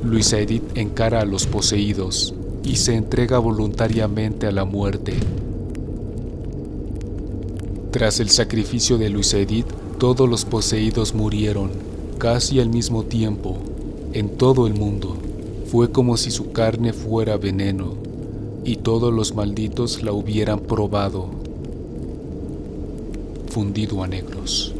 Luisa 0.03 0.39
Edith 0.39 0.77
encara 0.77 1.21
a 1.21 1.25
los 1.25 1.45
poseídos 1.45 2.33
y 2.63 2.77
se 2.77 2.95
entrega 2.95 3.39
voluntariamente 3.39 4.47
a 4.47 4.51
la 4.51 4.65
muerte. 4.65 5.13
Tras 7.91 8.19
el 8.19 8.29
sacrificio 8.29 8.97
de 8.97 9.09
Luisa 9.09 9.37
Edith, 9.37 9.65
todos 9.99 10.29
los 10.29 10.45
poseídos 10.45 11.13
murieron, 11.13 11.71
casi 12.17 12.61
al 12.61 12.69
mismo 12.69 13.03
tiempo, 13.03 13.57
en 14.13 14.29
todo 14.29 14.65
el 14.65 14.73
mundo. 14.73 15.17
Fue 15.69 15.91
como 15.91 16.15
si 16.15 16.31
su 16.31 16.51
carne 16.53 16.93
fuera 16.93 17.37
veneno, 17.37 17.97
y 18.63 18.77
todos 18.77 19.13
los 19.13 19.35
malditos 19.35 20.01
la 20.01 20.13
hubieran 20.13 20.61
probado, 20.61 21.29
fundido 23.49 24.01
a 24.01 24.07
negros. 24.07 24.73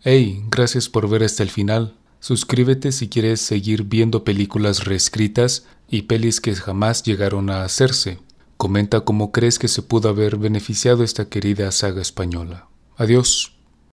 Hey, 0.00 0.44
gracias 0.48 0.88
por 0.88 1.08
ver 1.08 1.24
hasta 1.24 1.42
el 1.42 1.50
final. 1.50 1.96
Suscríbete 2.20 2.92
si 2.92 3.08
quieres 3.08 3.40
seguir 3.40 3.82
viendo 3.82 4.22
películas 4.22 4.84
reescritas 4.84 5.66
y 5.88 6.02
pelis 6.02 6.40
que 6.40 6.54
jamás 6.54 7.02
llegaron 7.02 7.50
a 7.50 7.64
hacerse. 7.64 8.18
Comenta 8.58 9.02
cómo 9.02 9.30
crees 9.30 9.60
que 9.60 9.68
se 9.68 9.82
pudo 9.82 10.08
haber 10.08 10.36
beneficiado 10.36 11.04
esta 11.04 11.28
querida 11.28 11.70
saga 11.70 12.02
española. 12.02 12.66
Adiós. 12.96 13.57